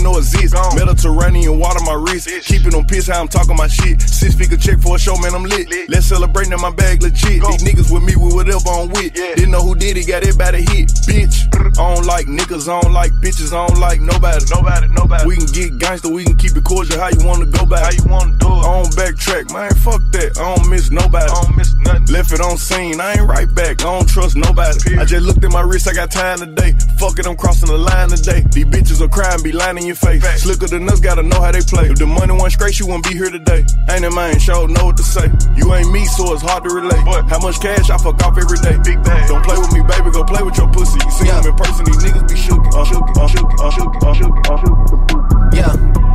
know 0.03 0.17
exist. 0.17 0.55
Mediterranean 0.75 1.59
water 1.59 1.79
my 1.83 1.93
wrist. 1.93 2.29
Keeping 2.45 2.75
on 2.75 2.85
piss 2.85 3.07
how 3.07 3.21
I'm 3.21 3.27
talking 3.27 3.55
my 3.55 3.67
shit. 3.67 4.01
Six 4.01 4.35
figure 4.35 4.57
check 4.57 4.79
for 4.79 4.95
a 4.95 4.99
show, 4.99 5.15
man, 5.17 5.33
I'm 5.33 5.43
lit. 5.43 5.89
Let's 5.89 6.05
celebrate 6.07 6.49
now 6.49 6.57
my 6.57 6.71
bag 6.71 7.01
legit. 7.01 7.41
These 7.41 7.63
niggas 7.63 7.91
with 7.91 8.03
me 8.03 8.15
with 8.15 8.33
whatever 8.33 8.69
I'm 8.69 8.89
with. 8.89 9.13
Didn't 9.13 9.51
know 9.51 9.61
who 9.61 9.75
did 9.75 9.97
it, 9.97 10.07
got 10.07 10.23
everybody 10.23 10.61
hit. 10.61 10.89
Bitch. 11.07 11.47
I 11.77 11.95
don't 11.95 12.05
like 12.05 12.25
niggas, 12.27 12.67
I 12.67 12.81
don't 12.81 12.93
like 12.93 13.11
bitches, 13.13 13.53
I 13.53 13.65
don't 13.67 13.79
like 13.79 14.01
nobody. 14.01 14.43
Nobody, 14.49 14.87
nobody. 14.89 15.25
We 15.25 15.37
can 15.37 15.45
get 15.47 15.77
gangster, 15.79 16.09
we 16.09 16.23
can 16.23 16.35
keep 16.35 16.55
it 16.55 16.63
cordial. 16.63 16.99
How 16.99 17.09
you 17.09 17.25
wanna 17.25 17.45
go 17.45 17.65
back? 17.65 17.83
How 17.83 17.91
you 17.91 18.09
wanna 18.09 18.37
do 18.37 18.47
it? 18.47 18.65
I 18.65 18.81
don't 18.81 18.93
backtrack, 18.95 19.53
man. 19.53 19.73
Fuck 19.75 20.01
that. 20.11 20.37
I 20.37 20.55
don't 20.55 20.69
miss 20.69 20.91
nobody. 20.91 21.31
I 21.31 21.41
don't 21.43 21.57
miss 21.57 21.73
nothing. 21.75 22.05
Left 22.07 22.31
it 22.31 22.41
on 22.41 22.57
scene, 22.57 22.99
I 22.99 23.13
ain't 23.13 23.27
right 23.27 23.53
back. 23.53 23.81
I 23.81 23.91
don't 23.97 24.07
trust 24.07 24.35
nobody. 24.35 24.97
I 24.97 25.05
just 25.05 25.25
looked 25.25 25.43
at 25.43 25.51
my 25.51 25.61
wrist, 25.61 25.87
I 25.87 25.93
got 25.93 26.11
time 26.11 26.39
today. 26.39 26.73
Fuck 26.99 27.19
it, 27.19 27.25
I'm 27.25 27.37
crossing 27.37 27.69
the 27.69 27.77
line 27.77 28.09
today. 28.09 28.43
These 28.51 28.65
bitches 28.65 29.01
are 29.01 29.07
crying, 29.07 29.41
be 29.43 29.51
lying 29.51 29.77
in 29.77 29.85
your 29.85 29.90
face. 29.93 30.23
Slicker 30.43 30.67
than 30.67 30.87
us, 30.89 30.99
gotta 30.99 31.23
know 31.23 31.41
how 31.41 31.51
they 31.51 31.61
play. 31.61 31.89
If 31.89 31.97
the 31.97 32.05
money 32.07 32.33
went 32.33 32.53
straight, 32.53 32.79
you 32.79 32.87
wouldn't 32.87 33.07
be 33.07 33.13
here 33.13 33.29
today. 33.29 33.65
Ain't 33.89 34.05
it 34.05 34.13
man, 34.13 34.39
sure 34.39 34.67
know 34.67 34.85
what 34.85 34.97
to 34.97 35.03
say. 35.03 35.31
You 35.55 35.73
ain't 35.73 35.91
me, 35.91 36.05
so 36.05 36.33
it's 36.33 36.41
hard 36.41 36.63
to 36.63 36.69
relate. 36.73 37.01
How 37.29 37.39
much 37.39 37.59
cash 37.61 37.89
I 37.89 37.97
fuck 37.97 38.21
off 38.23 38.37
every 38.37 38.57
day? 38.59 38.77
Big 38.83 39.03
bag. 39.03 39.27
Don't 39.27 39.43
play 39.43 39.57
with 39.57 39.73
me, 39.73 39.81
baby, 39.87 40.11
go 40.11 40.23
play 40.23 40.43
with 40.43 40.57
your 40.57 40.69
pussy. 40.71 40.99
You 41.03 41.11
see 41.11 41.27
them 41.27 41.45
in 41.45 41.55
person, 41.55 41.85
these 41.85 42.03
niggas 42.03 42.27
be 42.27 42.35
shook. 42.35 42.63
Uh, 42.73 42.85
shook, 42.85 43.05
uh, 43.17 43.27
shook, 43.27 43.49
uh, 43.59 43.71
shook, 43.71 43.93
uh, 44.03 44.13
shook, 44.13 44.35
uh, 44.49 44.57
shook. 44.61 45.53
Yeah. 45.53 45.61
Yeah. 45.61 46.10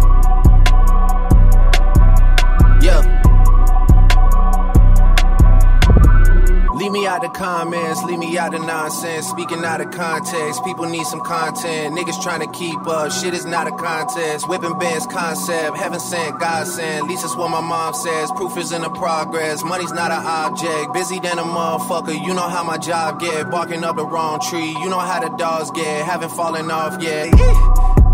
Leave 6.86 6.92
me 6.92 7.06
out 7.08 7.20
the 7.20 7.28
comments, 7.30 8.00
leave 8.04 8.20
me 8.20 8.38
out 8.38 8.52
the 8.52 8.60
nonsense. 8.60 9.26
Speaking 9.26 9.64
out 9.64 9.80
of 9.80 9.90
context, 9.90 10.62
people 10.62 10.84
need 10.86 11.04
some 11.04 11.20
content. 11.20 11.98
Niggas 11.98 12.22
trying 12.22 12.38
to 12.38 12.46
keep 12.56 12.78
up, 12.86 13.10
shit 13.10 13.34
is 13.34 13.44
not 13.44 13.66
a 13.66 13.72
contest. 13.72 14.48
Whipping 14.48 14.78
bands 14.78 15.04
concept, 15.06 15.76
heaven 15.78 15.98
sent, 15.98 16.38
God 16.38 16.64
sent. 16.64 17.08
Least 17.08 17.22
that's 17.22 17.34
what 17.34 17.50
my 17.50 17.60
mom 17.60 17.92
says. 17.92 18.30
Proof 18.36 18.56
is 18.56 18.70
in 18.70 18.82
the 18.82 18.90
progress, 18.90 19.64
money's 19.64 19.90
not 19.90 20.12
an 20.12 20.22
object. 20.24 20.94
Busy 20.94 21.18
than 21.18 21.40
a 21.40 21.42
motherfucker, 21.42 22.14
you 22.24 22.32
know 22.32 22.48
how 22.48 22.62
my 22.62 22.78
job 22.78 23.18
get. 23.18 23.50
Barking 23.50 23.82
up 23.82 23.96
the 23.96 24.06
wrong 24.06 24.38
tree, 24.38 24.68
you 24.78 24.88
know 24.88 25.00
how 25.00 25.18
the 25.18 25.36
dogs 25.36 25.72
get. 25.72 26.06
Haven't 26.06 26.30
fallen 26.30 26.70
off 26.70 27.02
yet. 27.02 27.32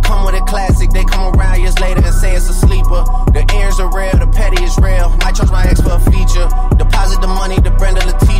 Come 0.02 0.24
with 0.24 0.34
a 0.34 0.44
classic, 0.46 0.90
they 0.90 1.04
come 1.04 1.34
around 1.34 1.60
years 1.60 1.78
later 1.78 2.04
and 2.04 2.14
say 2.14 2.34
it's 2.34 2.48
a 2.48 2.54
sleeper. 2.54 3.04
The 3.32 3.48
ears 3.56 3.80
are 3.80 3.88
real, 3.96 4.12
the 4.18 4.26
petty 4.26 4.62
is 4.62 4.76
real. 4.78 5.08
Might 5.24 5.36
charge 5.36 5.50
my 5.50 5.64
ex 5.64 5.80
for 5.80 5.92
a 5.92 6.00
feature. 6.00 6.48
Deposit 6.76 7.20
the 7.20 7.28
money 7.28 7.56
to 7.56 7.70
Brenda 7.70 8.04
Letitia, 8.04 8.31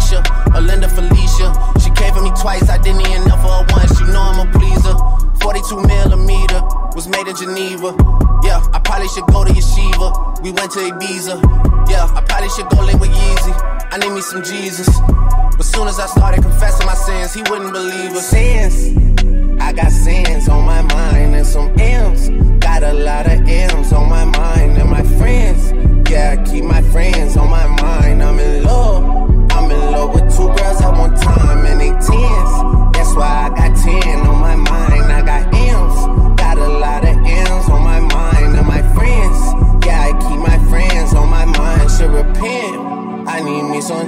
Linda 0.63 0.89
Felicia. 0.89 1.53
She 1.81 1.91
came 1.91 2.15
for 2.15 2.23
me 2.23 2.33
twice, 2.41 2.69
I 2.69 2.79
didn't 2.79 3.03
even 3.03 3.29
know 3.29 3.37
for 3.37 3.51
her 3.51 3.67
once. 3.71 3.99
You 4.01 4.07
know 4.07 4.23
I'm 4.23 4.49
a 4.49 4.53
pleaser. 4.53 4.95
42 5.41 5.83
millimeter 5.83 6.61
was 6.95 7.09
made 7.09 7.27
in 7.27 7.37
Geneva. 7.37 7.95
Yeah, 8.43 8.63
I 8.73 8.81
probably 8.85 9.09
should 9.09 9.27
go 9.27 9.45
to 9.45 9.53
Yeshiva. 9.53 10.43
We 10.43 10.53
went 10.53 10.71
to 10.73 10.81
Ibiza. 10.81 11.37
Yeah, 11.91 12.07
I 12.15 12.21
probably 12.23 12.49
should 12.51 12.69
go 12.69 12.81
link 12.85 13.01
with 13.01 13.11
Yeezy. 13.11 13.55
I 13.93 13.99
need 13.99 14.11
me 14.15 14.21
some 14.23 14.43
Jesus. 14.43 14.89
But 15.57 15.65
soon 15.65 15.89
as 15.89 15.99
I 15.99 16.07
started 16.07 16.43
confessing 16.43 16.87
my 16.87 16.95
sins, 16.95 17.35
he 17.35 17.43
wouldn't 17.51 17.73
believe 17.73 18.13
us. 18.13 18.29
Sins. 18.29 19.61
I 19.61 19.73
got 19.73 19.91
sins 19.93 20.49
on 20.49 20.65
my 20.65 20.83
mind 20.83 21.35
and 21.35 21.47
some 21.47 21.69
M's. 21.79 22.29
Got 22.61 22.83
a 22.83 22.93
lot 22.93 23.27
of 23.27 23.47
M's 23.47 23.93
on 23.93 24.09
my 24.09 24.25
mind 24.25 24.79
and 24.79 24.91
my 24.91 25.03
friends. 25.19 25.73
Yeah, 26.11 26.37
I 26.39 26.51
keep 26.51 26.65
my 26.65 26.83
friends 26.93 27.37
on 27.37 27.51
my 27.51 27.62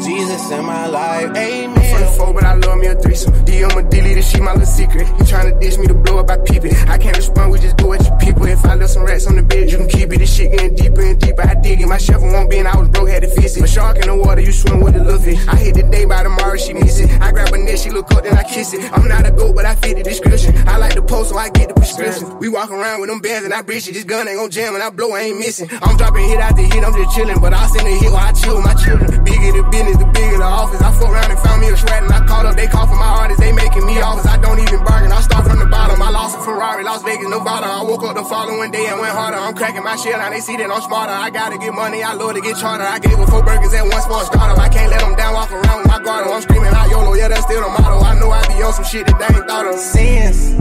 Jesus 0.05 0.51
in 0.51 0.65
my 0.65 0.87
life. 0.87 1.31
Amen. 1.35 1.71
I'm 1.71 1.83
from 1.91 2.01
the 2.01 2.07
four, 2.19 2.35
but 2.35 2.45
I 2.45 2.55
love 2.55 2.79
me 2.79 2.87
a 2.89 2.95
threesome. 2.95 3.33
DM 3.47 3.75
a 3.75 3.83
dilly, 3.89 4.15
this 4.15 4.31
she 4.31 4.41
my 4.41 4.53
little 4.53 4.67
secret. 4.67 5.07
He 5.07 5.25
tryna 5.25 5.59
dish 5.61 5.79
me 5.79 5.87
to 5.87 5.95
blow 5.95 6.19
up, 6.19 6.31
I 6.31 6.37
peep 6.39 6.65
it. 6.65 6.75
I 6.89 6.99
can't 6.99 7.17
respond, 7.17 7.53
we 7.53 7.59
just 7.59 7.77
go 7.79 7.93
at 7.95 8.05
your 8.05 8.19
people. 8.19 8.45
If 8.45 8.65
I 8.67 8.75
left 8.75 8.93
some 8.93 9.05
rats 9.05 9.27
on 9.27 9.37
the 9.37 9.43
bed, 9.43 9.71
you 9.71 9.79
can 9.79 9.89
keep 9.89 10.13
it. 10.13 10.19
This 10.19 10.37
shit 10.37 10.53
getting 10.53 10.75
deeper 10.75 11.01
and 11.01 11.19
deeper. 11.19 11.43
I 11.43 11.55
dig 11.55 11.81
it. 11.81 11.87
My 11.87 11.99
shovel 11.99 12.29
won't 12.31 12.51
be, 12.51 12.59
and 12.59 12.69
I 12.69 12.77
was 12.77 12.89
broke, 12.91 13.09
had 13.09 13.23
to 13.23 13.29
fix 13.29 13.57
it. 13.57 13.65
A 13.65 13.67
shark 13.67 13.97
in 13.97 14.07
the 14.09 14.17
water, 14.17 14.43
you 14.43 14.53
swim 14.53 14.81
with 14.81 14.95
the 14.95 15.03
little 15.03 15.21
fish. 15.21 15.41
I 15.49 15.57
hit 15.57 15.75
the 15.75 15.85
day 15.85 16.05
by 16.05 16.23
tomorrow, 16.23 16.57
she 16.57 16.75
miss 16.75 17.01
it. 17.01 17.11
I 17.23 17.33
grab 17.33 17.49
her 17.49 17.59
neck, 17.59 17.79
she 17.79 17.91
look 17.91 18.13
up, 18.13 18.25
then 18.25 18.37
I 18.37 18.43
kiss 18.45 18.75
it. 18.75 18.85
I'm 18.93 19.09
not 19.09 19.27
a 19.27 19.31
goat, 19.31 19.55
but 19.57 19.65
I 19.65 19.75
fit 19.75 19.97
the 19.97 20.03
description. 20.03 20.53
I 20.69 20.77
like 20.77 20.95
the 20.95 21.03
post, 21.03 21.31
so 21.31 21.39
I 21.39 21.49
get 21.49 21.69
the 21.69 21.75
prescription. 21.75 22.39
We 22.39 22.49
walk 22.49 22.71
around 22.71 23.01
with 23.01 23.09
them 23.09 23.21
bands 23.21 23.45
and 23.45 23.55
I 23.55 23.63
bitch 23.63 23.89
it. 23.89 23.95
This 23.95 24.05
gun 24.05 24.29
ain't 24.29 24.39
gon' 24.39 24.51
jam, 24.51 24.75
and 24.75 24.83
I 24.83 24.91
blow, 24.91 25.13
I 25.13 25.21
ain't 25.21 25.39
missing. 25.39 25.69
I'm 25.81 25.97
dropping 25.97 26.29
hit 26.29 26.39
after 26.39 26.63
hit, 26.63 26.85
I'm 26.85 26.93
just 26.93 27.17
chilling. 27.17 27.41
But 27.41 27.55
I 27.55 27.67
send 27.69 27.89
a 27.89 27.91
hit 27.91 28.13
while 28.13 28.29
I 28.29 28.33
chill 28.33 28.57
with 28.57 28.65
my 28.65 28.75
children. 28.75 29.25
Bigger 29.25 29.53
the 29.53 29.69
business, 29.71 29.94
the 29.99 30.07
bigger 30.07 30.39
the 30.39 30.45
office. 30.45 30.81
I 30.81 30.91
fuck 30.93 31.11
around 31.11 31.31
and 31.31 31.41
found 31.41 31.61
me 31.61 31.69
a 31.69 31.77
shred, 31.77 32.03
and 32.03 32.13
I 32.13 32.21
called 32.27 32.47
up, 32.47 32.57
they 32.57 32.67
call 32.67 32.87
for 32.87 32.97
my 32.97 33.13
artists, 33.23 33.43
they 33.43 33.53
making 33.53 33.87
me 33.87 34.01
offers. 34.01 34.27
I 34.27 34.37
don't 34.39 34.59
even 34.59 34.85
bargain, 34.85 35.13
I 35.13 35.21
start 35.21 35.47
from 35.47 35.59
the 35.59 35.67
bottom. 35.67 36.01
I 36.03 36.11
lost 36.11 36.39
a 36.39 36.41
Ferrari, 36.43 36.85
Las 36.85 37.03
Vegas, 37.03 37.29
Nevada. 37.29 37.67
I 37.67 37.83
woke 37.83 38.03
up 38.03 38.15
the 38.15 38.25
following 38.25 38.71
day 38.71 38.87
and 38.87 38.99
went 39.01 39.13
harder. 39.13 39.39
I'm 39.39 39.55
cracking 39.55 39.85
my 39.85 39.97
shit, 39.97 40.17
now 40.17 40.31
they 40.31 40.41
see 40.41 40.57
that 40.57 40.71
I'm 40.71 40.83
smarter. 40.83 41.13
I 41.13 41.31
gotta 41.31 41.59
get 41.59 41.73
money, 41.75 42.03
I 42.03 42.15
love 42.15 42.35
to 42.35 42.41
get 42.41 42.57
charter. 42.59 42.85
I 42.85 42.99
gave 42.99 43.17
her 43.17 43.27
four 43.27 43.43
burgers 43.43 43.73
at 43.75 43.85
once 43.85 44.07
for 44.07 44.23
a 44.23 44.25
starter. 44.25 44.61
I 44.61 44.69
can't 44.69 44.91
let 44.91 45.01
them 45.01 45.15
down, 45.15 45.35
walk 45.35 45.51
around 45.53 45.79
with 45.83 45.89
my 45.89 46.01
guard. 46.03 46.27
I'm 46.27 46.43
screaming 46.43 46.75
out 46.75 46.91
YOLO, 46.91 47.15
yeah, 47.15 47.29
that's 47.29 47.45
still 47.45 47.63
the 47.63 47.69
motto. 47.69 48.05
I 48.05 48.19
know 48.19 48.31
I 48.31 48.43
be 48.49 48.63
on 48.63 48.73
some 48.73 48.85
shit 48.85 49.07
that 49.07 49.19
they 49.19 49.31
ain't 49.35 49.47
thought 49.47 49.67
of. 49.67 49.79
Sins. 49.79 50.55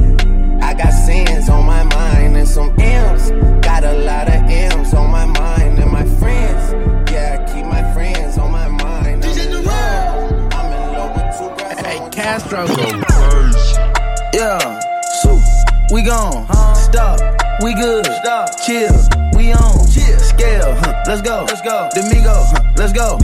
I 0.63 0.73
got 0.73 0.91
sins 0.91 1.49
on 1.49 1.65
my 1.65 1.83
mind 1.83 2.37
and 2.37 2.47
some 2.47 2.73
M's. 2.79 3.31
Got 3.65 3.83
a 3.83 3.93
lot 3.93 4.27
of 4.27 4.41
M's 4.49 4.93
on 4.93 5.11
my 5.11 5.25
mind 5.25 5.62
Hey, 12.33 12.39
Castro. 12.39 12.65
Yeah. 14.33 14.79
So, 15.21 15.39
we 15.93 16.01
gone. 16.01 16.47
Stop. 16.73 17.19
We 17.61 17.75
good. 17.75 18.07
Stop. 18.07 18.49
Chill. 18.65 18.89
We 19.35 19.53
on. 19.53 19.85
Chill. 19.85 20.17
Scale. 20.17 20.73
Huh. 20.79 21.03
Let's 21.05 21.21
go. 21.21 21.45
Let's 21.47 21.61
go. 21.61 21.89
Domingo. 21.93 22.33
Huh. 22.33 22.73
Let's 22.75 22.91
go. 22.91 23.19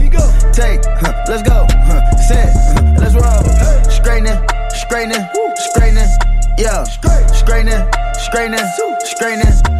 Take. 0.52 0.84
Huh. 0.84 1.24
Let's 1.26 1.42
go. 1.42 1.66
Huh. 1.68 2.16
Set. 2.18 2.54
Huh. 2.54 2.94
Let's 3.00 3.14
roll. 3.16 3.90
Straightening. 3.90 4.38
Straightening. 4.70 5.26
Straightening. 5.56 6.08
Yeah. 6.56 6.84
Straightening. 6.84 7.82
Straightening. 8.14 8.64
Straightening. 9.02 9.79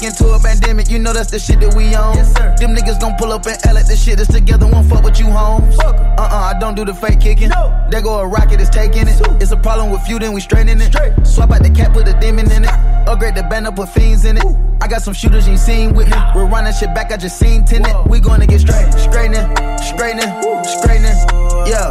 into 0.00 0.24
a 0.32 0.38
pandemic. 0.38 0.88
You 0.88 0.98
know 0.98 1.12
that's 1.12 1.30
the 1.30 1.38
shit 1.38 1.60
that 1.60 1.74
we 1.74 1.94
on. 1.94 2.16
Them 2.56 2.74
niggas 2.74 2.98
gon' 2.98 3.14
pull 3.18 3.32
up 3.32 3.44
and 3.44 3.58
L 3.66 3.76
at 3.76 3.86
the 3.86 3.96
shit 3.96 4.18
is 4.20 4.28
together. 4.28 4.66
Won't 4.66 4.88
fuck 4.88 5.04
with 5.04 5.18
you, 5.20 5.26
homes. 5.26 5.78
Uh 5.80 5.92
uh, 6.16 6.54
I 6.54 6.58
don't 6.58 6.74
do 6.74 6.84
the 6.84 6.94
fake 6.94 7.20
kicking. 7.20 7.50
There 7.90 8.00
go 8.00 8.20
a 8.20 8.26
rocket, 8.26 8.60
it's 8.60 8.70
taking 8.70 9.06
it. 9.06 9.20
It's 9.42 9.52
a 9.52 9.56
problem 9.56 9.90
with 9.90 10.08
you, 10.08 10.18
then 10.18 10.32
we 10.32 10.40
straightening 10.40 10.80
it. 10.80 10.94
Swap 11.26 11.50
out 11.50 11.62
the 11.62 11.70
cap, 11.70 11.92
put 11.92 12.08
a 12.08 12.18
demon 12.20 12.50
in 12.50 12.64
it. 12.64 12.70
Upgrade 13.06 13.34
the 13.34 13.42
band 13.42 13.66
up, 13.66 13.76
put 13.76 13.90
fiends 13.90 14.24
in 14.24 14.38
it. 14.38 14.44
I 14.80 14.88
got 14.88 15.02
some 15.02 15.14
shooters 15.14 15.46
you 15.46 15.52
ain't 15.52 15.60
seen 15.60 15.94
with 15.94 16.08
me. 16.08 16.16
We're 16.34 16.46
running 16.46 16.72
shit 16.72 16.94
back, 16.94 17.12
I 17.12 17.18
just 17.18 17.38
seen 17.38 17.64
tenant. 17.64 18.08
We 18.08 18.20
gonna 18.20 18.46
get 18.46 18.60
straight, 18.60 18.92
straightening, 18.94 19.44
straightening, 19.82 20.30
straightening. 20.64 21.18
Yeah, 21.66 21.90